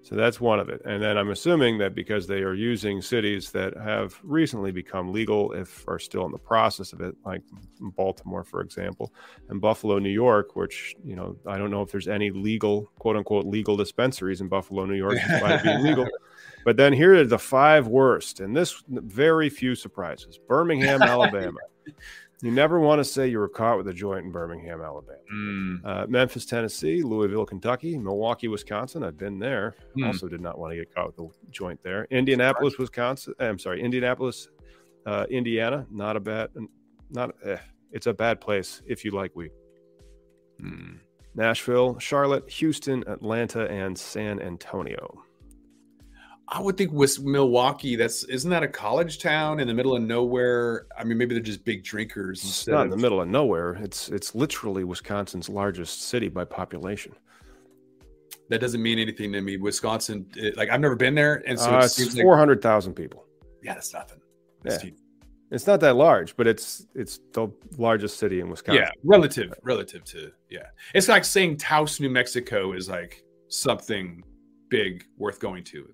[0.06, 0.82] So that's one of it.
[0.84, 5.50] And then I'm assuming that because they are using cities that have recently become legal,
[5.50, 7.42] if are still in the process of it, like
[7.80, 9.12] Baltimore, for example,
[9.48, 13.16] and Buffalo, New York, which, you know, I don't know if there's any legal, quote
[13.16, 16.06] unquote, legal dispensaries in Buffalo, New York, despite being legal.
[16.66, 20.36] But then here are the five worst, and this very few surprises.
[20.48, 21.60] Birmingham, Alabama.
[22.42, 25.16] You never want to say you were caught with a joint in Birmingham, Alabama.
[25.32, 25.80] Mm.
[25.84, 29.04] Uh, Memphis, Tennessee, Louisville, Kentucky, Milwaukee, Wisconsin.
[29.04, 29.76] I've been there.
[29.96, 30.08] Mm.
[30.08, 32.08] Also, did not want to get caught with a joint there.
[32.10, 33.34] Indianapolis, Wisconsin.
[33.38, 34.48] Eh, I'm sorry, Indianapolis,
[35.06, 35.86] uh, Indiana.
[35.88, 36.50] Not a bad,
[37.10, 37.36] not.
[37.44, 37.58] Eh,
[37.92, 39.52] it's a bad place if you like weed.
[40.60, 40.98] Mm.
[41.36, 45.22] Nashville, Charlotte, Houston, Atlanta, and San Antonio.
[46.48, 50.02] I would think with Milwaukee, that's isn't that a college town in the middle of
[50.02, 50.86] nowhere?
[50.96, 52.44] I mean, maybe they're just big drinkers.
[52.44, 53.74] It's not in the middle of nowhere.
[53.82, 57.14] It's it's literally Wisconsin's largest city by population.
[58.48, 59.56] That doesn't mean anything to me.
[59.56, 63.10] Wisconsin, it, like I've never been there, and so uh, it's four hundred thousand like,
[63.10, 63.24] people.
[63.62, 64.20] Yeah, that's nothing.
[64.62, 64.90] That's yeah.
[65.50, 68.84] It's not that large, but it's it's the largest city in Wisconsin.
[68.84, 70.66] Yeah, relative relative to yeah.
[70.94, 74.22] It's like saying Taos, New Mexico is like something
[74.68, 75.88] big worth going to.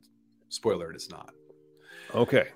[0.52, 1.32] Spoiler, it's not.
[2.14, 2.48] Okay.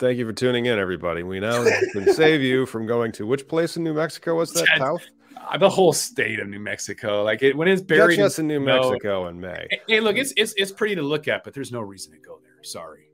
[0.00, 1.22] Thank you for tuning in, everybody.
[1.22, 4.66] We now can save you from going to which place in New Mexico was that?
[4.76, 5.06] South?
[5.36, 7.22] Uh, the whole state of New Mexico.
[7.22, 9.68] Like it when it's buried just in New Mexico in May.
[9.86, 12.40] Hey, look, it's it's it's pretty to look at, but there's no reason to go
[12.42, 12.64] there.
[12.64, 13.08] Sorry.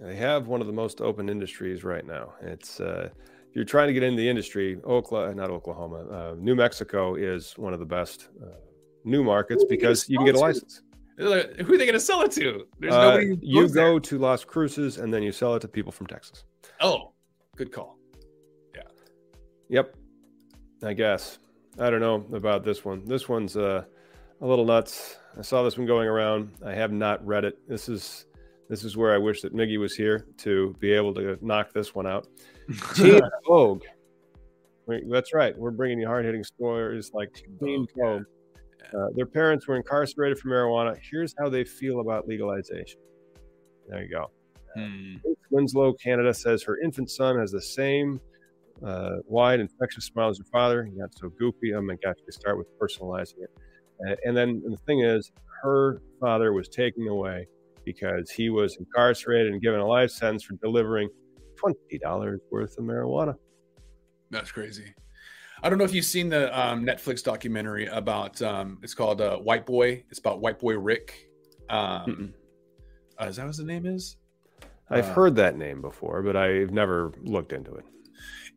[0.00, 2.34] They have one of the most open industries right now.
[2.42, 3.08] It's uh,
[3.48, 7.54] if you're trying to get into the industry, Oklahoma, not Oklahoma, uh, New Mexico is
[7.58, 8.50] one of the best uh,
[9.02, 10.82] new markets because you can get a license.
[11.16, 12.66] Who are they going to sell it to?
[12.80, 13.38] There's uh, nobody.
[13.40, 14.00] You go there.
[14.00, 16.44] to Las Cruces and then you sell it to people from Texas.
[16.80, 17.12] Oh,
[17.56, 17.98] good call.
[18.74, 18.82] Yeah.
[19.68, 19.96] Yep.
[20.82, 21.38] I guess.
[21.78, 23.04] I don't know about this one.
[23.04, 23.84] This one's uh,
[24.40, 25.16] a little nuts.
[25.38, 26.50] I saw this one going around.
[26.64, 27.58] I have not read it.
[27.68, 28.26] This is
[28.68, 31.94] this is where I wish that Miggy was here to be able to knock this
[31.94, 32.26] one out.
[32.94, 33.84] Teen Vogue.
[35.08, 35.56] That's right.
[35.56, 38.24] We're bringing you hard hitting stories like Teen Vogue
[38.96, 40.96] uh, their parents were incarcerated for marijuana.
[41.10, 43.00] Here's how they feel about legalization.
[43.88, 44.30] There you go.
[44.76, 45.16] Hmm.
[45.50, 48.20] Winslow, Canada says her infant son has the same
[48.84, 50.84] uh, wide, infectious smile as her father.
[50.84, 51.74] He got so goofy.
[51.74, 53.50] Oh my gosh, they start with personalizing it.
[54.06, 55.30] Uh, and then and the thing is,
[55.62, 57.46] her father was taken away
[57.84, 61.08] because he was incarcerated and given a life sentence for delivering
[61.62, 63.34] $20 worth of marijuana.
[64.30, 64.94] That's crazy.
[65.62, 69.38] I don't know if you've seen the um, Netflix documentary about um, it's called uh,
[69.38, 70.04] White Boy.
[70.10, 71.28] It's about White Boy Rick.
[71.70, 72.34] Um,
[73.20, 74.16] uh, is that what the name is?
[74.90, 77.84] I've uh, heard that name before, but I've never looked into it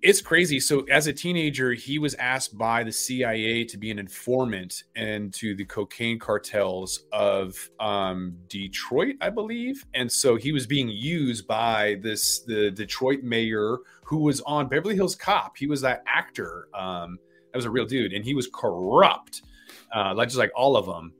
[0.01, 0.59] it's crazy.
[0.59, 5.55] So as a teenager, he was asked by the CIA to be an informant into
[5.55, 9.85] the cocaine cartels of um, Detroit, I believe.
[9.95, 14.95] And so he was being used by this the Detroit mayor who was on Beverly
[14.95, 15.57] Hills Cop.
[15.57, 16.67] He was that actor.
[16.75, 17.17] Um,
[17.51, 19.41] that was a real dude, and he was corrupt,
[19.95, 21.13] uh, like just like all of them.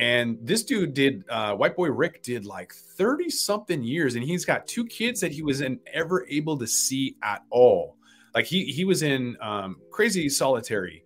[0.00, 4.46] And this dude did, uh, White Boy Rick did like 30 something years, and he's
[4.46, 7.98] got two kids that he wasn't ever able to see at all.
[8.34, 11.04] Like he he was in um, crazy solitary,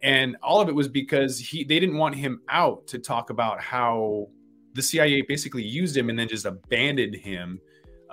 [0.00, 3.60] and all of it was because he they didn't want him out to talk about
[3.60, 4.28] how
[4.74, 7.60] the CIA basically used him and then just abandoned him,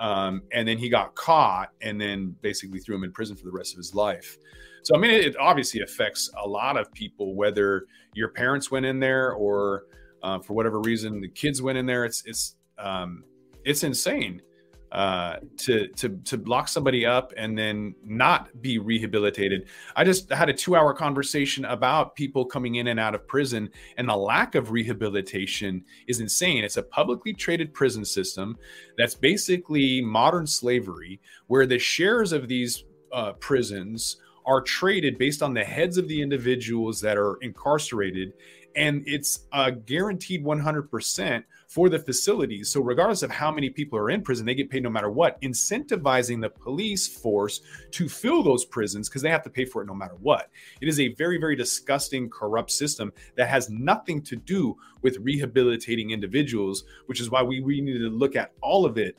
[0.00, 3.52] um, and then he got caught and then basically threw him in prison for the
[3.52, 4.36] rest of his life.
[4.82, 8.98] So I mean, it, obviously affects a lot of people, whether your parents went in
[8.98, 9.84] there or
[10.24, 12.04] uh, for whatever reason the kids went in there.
[12.04, 13.24] It's it's um,
[13.64, 14.42] it's insane
[14.90, 19.68] uh, to to to lock somebody up and then not be rehabilitated.
[19.94, 23.68] I just had a two hour conversation about people coming in and out of prison,
[23.98, 26.64] and the lack of rehabilitation is insane.
[26.64, 28.56] It's a publicly traded prison system
[28.96, 34.16] that's basically modern slavery, where the shares of these uh, prisons
[34.46, 38.34] are traded based on the heads of the individuals that are incarcerated
[38.76, 42.68] and it's a guaranteed 100% for the facilities.
[42.68, 45.40] So, regardless of how many people are in prison, they get paid no matter what,
[45.42, 47.60] incentivizing the police force
[47.92, 50.50] to fill those prisons because they have to pay for it no matter what.
[50.80, 56.10] It is a very, very disgusting, corrupt system that has nothing to do with rehabilitating
[56.10, 59.18] individuals, which is why we, we need to look at all of it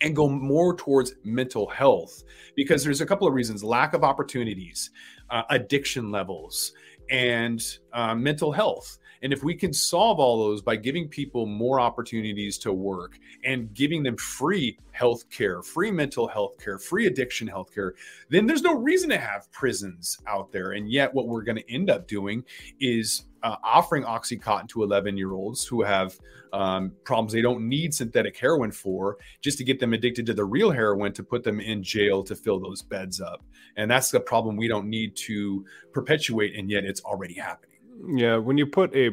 [0.00, 2.24] and go more towards mental health
[2.56, 4.90] because there's a couple of reasons lack of opportunities,
[5.30, 6.72] uh, addiction levels
[7.10, 8.98] and uh, mental health.
[9.24, 13.72] And if we can solve all those by giving people more opportunities to work and
[13.72, 17.94] giving them free health care, free mental health care, free addiction health care,
[18.28, 20.72] then there's no reason to have prisons out there.
[20.72, 22.44] And yet, what we're going to end up doing
[22.80, 26.18] is uh, offering Oxycontin to 11 year olds who have
[26.52, 30.44] um, problems they don't need synthetic heroin for, just to get them addicted to the
[30.44, 33.42] real heroin to put them in jail to fill those beds up.
[33.76, 35.64] And that's the problem we don't need to
[35.94, 37.73] perpetuate, and yet it's already happening.
[38.06, 39.10] Yeah, when you put a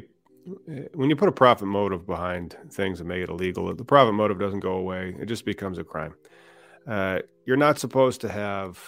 [0.94, 4.40] when you put a profit motive behind things and make it illegal, the profit motive
[4.40, 5.16] doesn't go away.
[5.20, 6.16] It just becomes a crime.
[6.88, 8.80] Uh, you're not supposed to have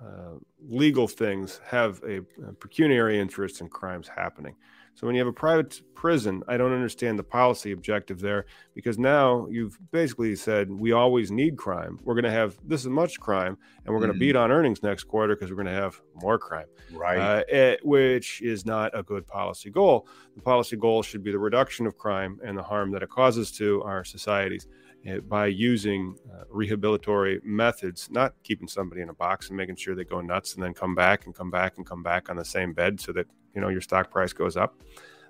[0.00, 0.34] uh,
[0.68, 4.54] legal things have a, a pecuniary interest in crimes happening.
[5.00, 8.44] So when you have a private prison, I don't understand the policy objective there
[8.74, 11.98] because now you've basically said we always need crime.
[12.04, 14.20] We're going to have this much crime, and we're going to mm-hmm.
[14.20, 16.66] beat on earnings next quarter because we're going to have more crime.
[16.92, 17.16] Right.
[17.18, 20.06] Uh, it, eh, which is not a good policy goal.
[20.36, 23.50] The policy goal should be the reduction of crime and the harm that it causes
[23.52, 24.66] to our societies
[25.10, 29.94] uh, by using uh, rehabilitory methods, not keeping somebody in a box and making sure
[29.94, 32.44] they go nuts and then come back and come back and come back on the
[32.44, 34.74] same bed so that you know your stock price goes up,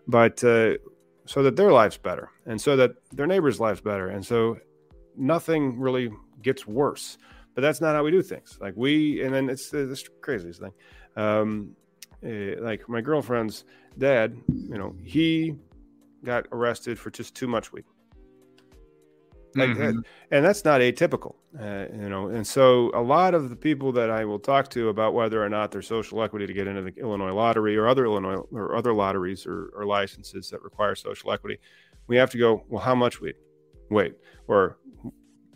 [0.06, 0.74] but uh,
[1.26, 4.58] so that their life's better and so that their neighbor's life's better, and so
[5.16, 6.10] nothing really
[6.42, 7.18] gets worse.
[7.54, 8.58] But that's not how we do things.
[8.60, 10.72] Like we, and then it's this craziest thing.
[11.16, 11.74] Um,
[12.24, 13.64] uh, like my girlfriend's
[13.98, 15.56] dad, you know, he
[16.24, 17.84] got arrested for just too much weed.
[19.54, 19.80] Like mm-hmm.
[19.80, 22.28] that, and that's not atypical, uh, you know.
[22.28, 25.48] And so, a lot of the people that I will talk to about whether or
[25.48, 28.94] not there's social equity to get into the Illinois lottery or other Illinois or other
[28.94, 31.58] lotteries or, or licenses that require social equity,
[32.06, 32.64] we have to go.
[32.68, 33.34] Well, how much weed?
[33.90, 34.14] Wait,
[34.46, 34.78] or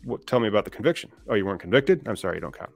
[0.03, 1.11] what, tell me about the conviction.
[1.29, 2.07] Oh, you weren't convicted.
[2.09, 2.73] I'm sorry, you don't count.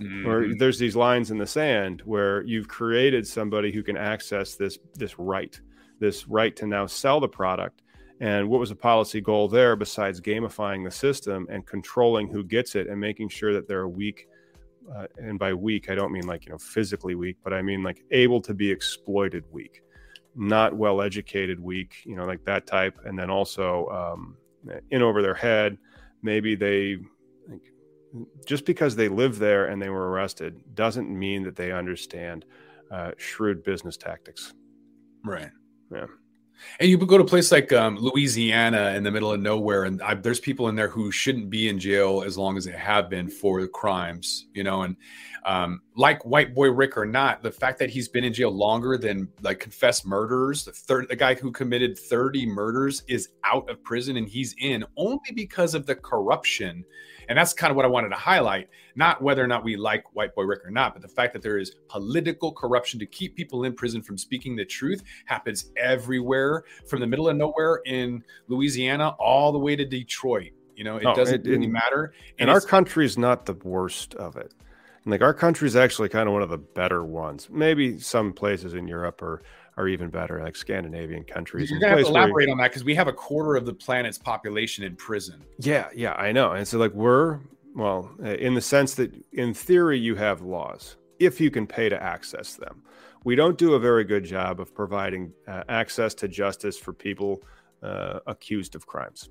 [0.00, 0.28] Mm-hmm.
[0.28, 4.78] Or there's these lines in the sand where you've created somebody who can access this
[4.94, 5.60] this right,
[6.00, 7.82] this right to now sell the product
[8.20, 12.74] and what was the policy goal there besides gamifying the system and controlling who gets
[12.74, 14.28] it and making sure that they're weak?
[14.94, 17.82] Uh, and by weak, I don't mean like, you know, physically weak, but I mean
[17.82, 19.82] like able to be exploited weak,
[20.34, 22.98] not well educated weak, you know, like that type.
[23.04, 24.36] And then also um,
[24.90, 25.78] in over their head,
[26.22, 26.98] maybe they,
[27.48, 27.72] like,
[28.44, 32.44] just because they live there and they were arrested doesn't mean that they understand
[32.90, 34.52] uh, shrewd business tactics.
[35.24, 35.50] Right.
[35.92, 36.06] Yeah.
[36.78, 40.00] And you go to a place like um, Louisiana in the middle of nowhere, and
[40.02, 43.10] I, there's people in there who shouldn't be in jail as long as they have
[43.10, 44.82] been for crimes, you know.
[44.82, 44.96] And
[45.44, 48.96] um, like White Boy Rick or not, the fact that he's been in jail longer
[48.96, 53.82] than like confessed murderers, the third, the guy who committed 30 murders is out of
[53.84, 56.86] prison and he's in only because of the corruption
[57.28, 60.16] and that's kind of what I wanted to highlight, not whether or not we like
[60.16, 63.36] White Boy Rick or not, but the fact that there is political corruption to keep
[63.36, 68.24] people in prison from speaking the truth happens everywhere from the middle of nowhere in
[68.48, 70.50] Louisiana all the way to Detroit.
[70.74, 72.14] You know, it oh, doesn't it, really it, matter.
[72.38, 74.52] And, and our country's not the worst of it.
[75.04, 77.48] And like our country is actually kind of one of the better ones.
[77.50, 79.42] Maybe some places in Europe are
[79.76, 81.70] are even better, like Scandinavian countries.
[81.70, 83.72] You're gonna have to elaborate where, on that because we have a quarter of the
[83.72, 85.42] planet's population in prison.
[85.58, 86.52] Yeah, yeah, I know.
[86.52, 87.38] And so, like, we're
[87.74, 91.88] well, uh, in the sense that in theory you have laws if you can pay
[91.88, 92.82] to access them.
[93.24, 97.42] We don't do a very good job of providing uh, access to justice for people
[97.82, 99.28] uh, accused of crimes.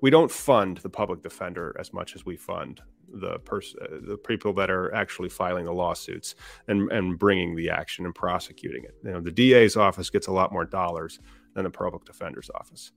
[0.00, 2.80] We don't fund the public defender as much as we fund
[3.12, 6.34] the person, uh, the people that are actually filing the lawsuits
[6.68, 8.94] and and bringing the action and prosecuting it.
[9.04, 11.18] You know, the DA's office gets a lot more dollars
[11.54, 12.92] than the public defender's office.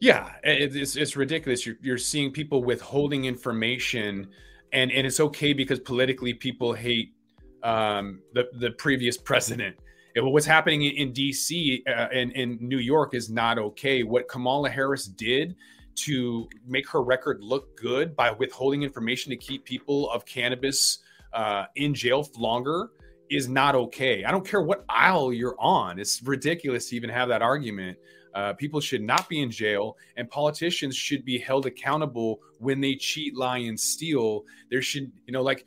[0.00, 1.64] Yeah, it's it's ridiculous.
[1.64, 4.28] You're you're seeing people withholding information,
[4.72, 7.14] and and it's okay because politically people hate
[7.62, 9.76] um, the the previous president.
[10.16, 14.04] What's happening in DC uh, and in New York is not okay.
[14.04, 15.56] What Kamala Harris did
[15.96, 20.98] to make her record look good by withholding information to keep people of cannabis
[21.32, 22.90] uh, in jail longer
[23.30, 24.24] is not okay.
[24.24, 25.98] I don't care what aisle you're on.
[25.98, 27.98] It's ridiculous to even have that argument.
[28.34, 32.96] Uh, people should not be in jail, and politicians should be held accountable when they
[32.96, 34.42] cheat, lie, and steal.
[34.70, 35.64] There should, you know, like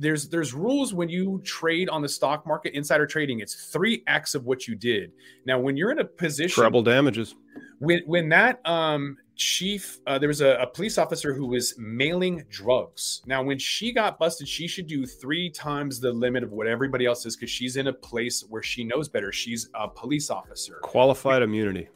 [0.00, 4.44] there's there's rules when you trade on the stock market insider trading it's 3x of
[4.44, 5.12] what you did
[5.44, 7.36] now when you're in a position treble damages
[7.78, 12.44] when when that um chief uh, there was a, a, police officer who was mailing
[12.48, 16.66] drugs now when she got busted she should do three times the limit of what
[16.66, 20.30] everybody else is because she's in a place where she knows better she's a police
[20.30, 21.88] officer qualified immunity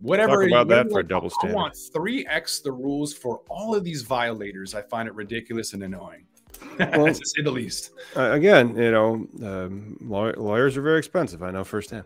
[0.00, 1.54] whatever Talk about that for a double standard.
[1.54, 5.84] i want 3x the rules for all of these violators i find it ridiculous and
[5.84, 6.24] annoying
[6.78, 7.92] well, to say the least.
[8.16, 11.42] Uh, again, you know, um, law- lawyers are very expensive.
[11.42, 12.04] I know firsthand.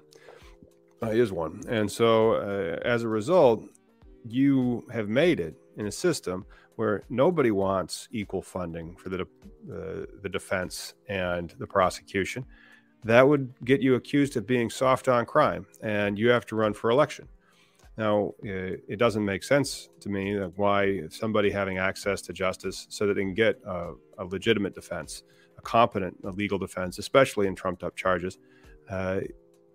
[1.01, 3.65] I is one, and so uh, as a result,
[4.27, 6.45] you have made it in a system
[6.77, 12.45] where nobody wants equal funding for the uh, the defense and the prosecution.
[13.05, 16.73] That would get you accused of being soft on crime, and you have to run
[16.73, 17.29] for election.
[17.99, 23.15] Now, it doesn't make sense to me why somebody having access to justice so that
[23.15, 25.25] they can get a, a legitimate defense,
[25.59, 28.39] a competent a legal defense, especially in trumped up charges,
[28.89, 29.21] uh,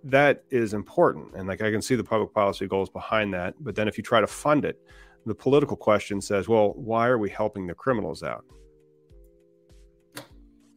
[0.10, 1.36] that is important.
[1.36, 3.56] And like I can see the public policy goals behind that.
[3.60, 4.80] But then if you try to fund it,
[5.26, 8.46] the political question says, well, why are we helping the criminals out?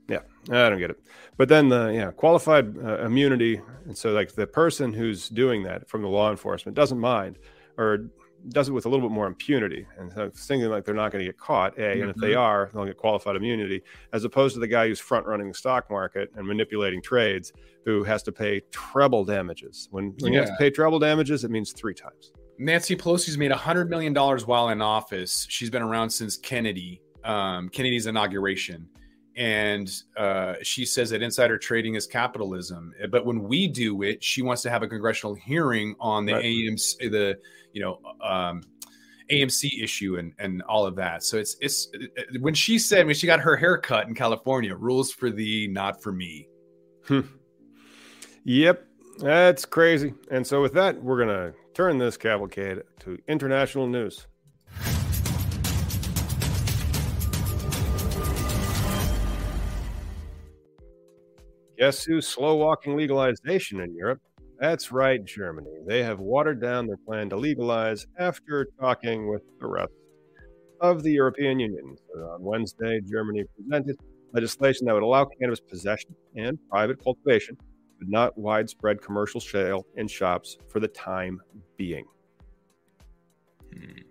[0.09, 0.21] Yeah,
[0.51, 1.01] I don't get it.
[1.37, 5.89] But then the yeah qualified uh, immunity, and so like the person who's doing that
[5.89, 7.39] from the law enforcement doesn't mind
[7.79, 8.07] or
[8.49, 11.25] does it with a little bit more impunity and so thinking like they're not going
[11.25, 11.77] to get caught.
[11.79, 12.03] A, mm-hmm.
[12.03, 12.41] and if they mm-hmm.
[12.41, 13.83] are, they'll get qualified immunity,
[14.13, 17.53] as opposed to the guy who's front running the stock market and manipulating trades,
[17.85, 19.89] who has to pay treble damages.
[19.91, 20.41] When, when yeah.
[20.41, 22.33] you have to pay treble damages, it means three times.
[22.59, 25.47] Nancy Pelosi's made $100 million while in office.
[25.49, 28.89] She's been around since Kennedy, um, Kennedy's inauguration
[29.41, 32.93] and uh, she says that insider trading is capitalism.
[33.11, 36.45] But when we do it, she wants to have a congressional hearing on the right.
[36.45, 37.39] AMC, the
[37.73, 38.61] you know um,
[39.31, 41.25] AMC issue and and all of that.
[41.25, 41.89] So it's it's
[42.41, 46.03] when she said when she got her hair cut in California, rules for thee, not
[46.03, 46.47] for me.
[47.07, 47.21] Hmm.
[48.45, 48.85] Yep,
[49.21, 50.13] that's crazy.
[50.31, 54.27] And so with that, we're gonna turn this cavalcade to international news.
[61.81, 64.21] Guess who's slow walking legalization in Europe?
[64.59, 65.71] That's right, Germany.
[65.87, 69.93] They have watered down their plan to legalize after talking with the rest
[70.83, 71.97] of the European Union.
[72.13, 73.97] So on Wednesday, Germany presented
[74.35, 77.57] legislation that would allow cannabis possession and private cultivation,
[77.99, 81.41] but not widespread commercial sale in shops for the time
[81.79, 82.05] being.
[83.73, 84.03] Hmm.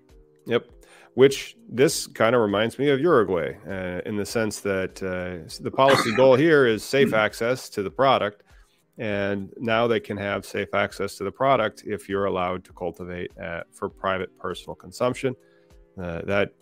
[0.47, 0.78] Yep
[1.19, 5.69] which this kind of reminds me of Uruguay uh, in the sense that uh, the
[5.69, 8.43] policy goal here is safe access to the product.
[8.97, 13.31] And now they can have safe access to the product if you're allowed to cultivate
[13.37, 15.35] uh, for private personal consumption.
[16.01, 16.53] Uh, that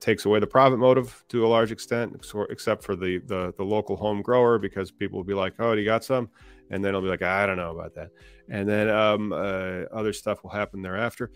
[0.00, 2.16] takes away the profit motive to a large extent,
[2.48, 5.84] except for the, the, the local home grower, because people will be like, "Oh, you
[5.84, 6.30] got some,"
[6.70, 8.10] and then it'll be like, "I don't know about that,"
[8.48, 11.30] and then um, uh, other stuff will happen thereafter.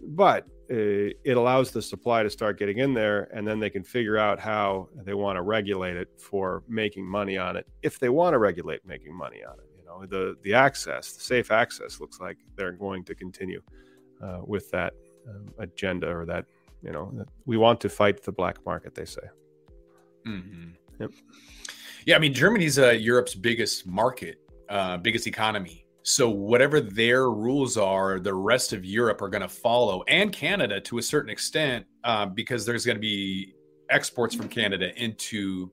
[0.00, 4.16] But it allows the supply to start getting in there, and then they can figure
[4.16, 7.66] out how they want to regulate it for making money on it.
[7.82, 11.22] If they want to regulate making money on it, you know, the the access, the
[11.22, 13.62] safe access, looks like they're going to continue
[14.22, 14.94] uh, with that
[15.28, 16.46] um, agenda or that
[16.82, 17.12] you know
[17.46, 18.94] we want to fight the black market.
[18.94, 19.22] They say.
[20.26, 20.70] Mm-hmm.
[21.00, 21.10] Yep.
[22.06, 24.38] Yeah, I mean Germany's uh, Europe's biggest market,
[24.68, 29.48] uh, biggest economy so whatever their rules are, the rest of Europe are going to
[29.48, 33.54] follow, and Canada to a certain extent, uh, because there's going to be
[33.88, 35.72] exports from Canada into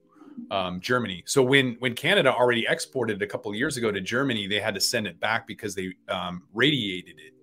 [0.49, 1.21] um, Germany.
[1.25, 4.79] So when when Canada already exported a couple years ago to Germany, they had to
[4.79, 7.33] send it back because they um, radiated it.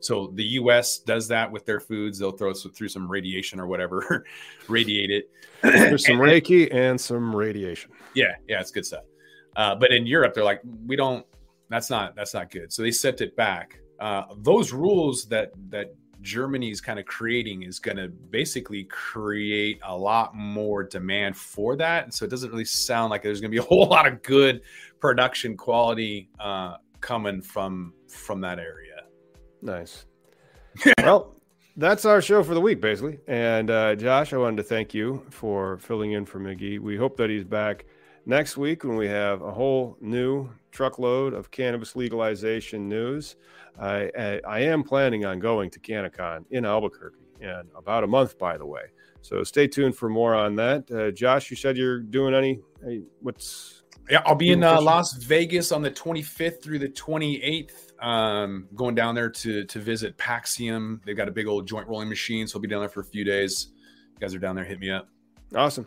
[0.00, 0.98] So the U.S.
[0.98, 4.26] does that with their foods; they'll throw through some radiation or whatever,
[4.68, 5.30] radiate it.
[5.62, 7.92] There's some Reiki and some radiation.
[8.14, 9.04] Yeah, yeah, it's good stuff.
[9.54, 11.24] Uh, but in Europe, they're like, we don't
[11.68, 12.72] that's not that's not good.
[12.72, 13.78] So they sent it back.
[13.98, 19.96] Uh, those rules that that Germany's kind of creating is going to basically create a
[19.96, 22.04] lot more demand for that.
[22.04, 24.22] And so it doesn't really sound like there's going to be a whole lot of
[24.22, 24.62] good
[25.00, 29.04] production quality uh, coming from from that area.
[29.62, 30.06] Nice.
[30.98, 31.34] well,
[31.76, 33.18] that's our show for the week, basically.
[33.26, 36.78] And uh, Josh, I wanted to thank you for filling in for Miggy.
[36.78, 37.86] We hope that he's back
[38.26, 43.36] next week when we have a whole new truckload of cannabis legalization news.
[43.80, 48.38] I, I, I am planning on going to CannaCon in Albuquerque in about a month,
[48.38, 48.82] by the way.
[49.22, 50.90] So stay tuned for more on that.
[50.90, 52.60] Uh, Josh, you said you're doing any,
[53.20, 58.68] what's yeah, I'll be in uh, Las Vegas on the 25th through the 28th Um,
[58.74, 61.00] going down there to to visit Paxiom.
[61.04, 63.04] They've got a big old joint rolling machine, so I'll be down there for a
[63.04, 63.72] few days.
[64.14, 65.08] You guys are down there, hit me up.
[65.54, 65.86] Awesome.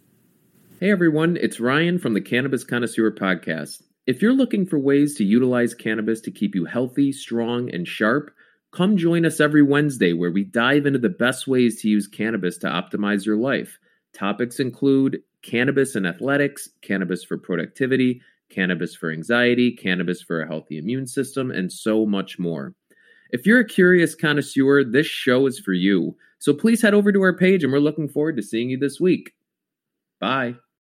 [0.81, 3.83] Hey everyone, it's Ryan from the Cannabis Connoisseur Podcast.
[4.07, 8.31] If you're looking for ways to utilize cannabis to keep you healthy, strong, and sharp,
[8.71, 12.57] come join us every Wednesday where we dive into the best ways to use cannabis
[12.57, 13.77] to optimize your life.
[14.15, 18.19] Topics include cannabis and athletics, cannabis for productivity,
[18.49, 22.73] cannabis for anxiety, cannabis for a healthy immune system, and so much more.
[23.29, 26.15] If you're a curious connoisseur, this show is for you.
[26.39, 28.99] So please head over to our page and we're looking forward to seeing you this
[28.99, 29.33] week.
[30.19, 30.55] Bye.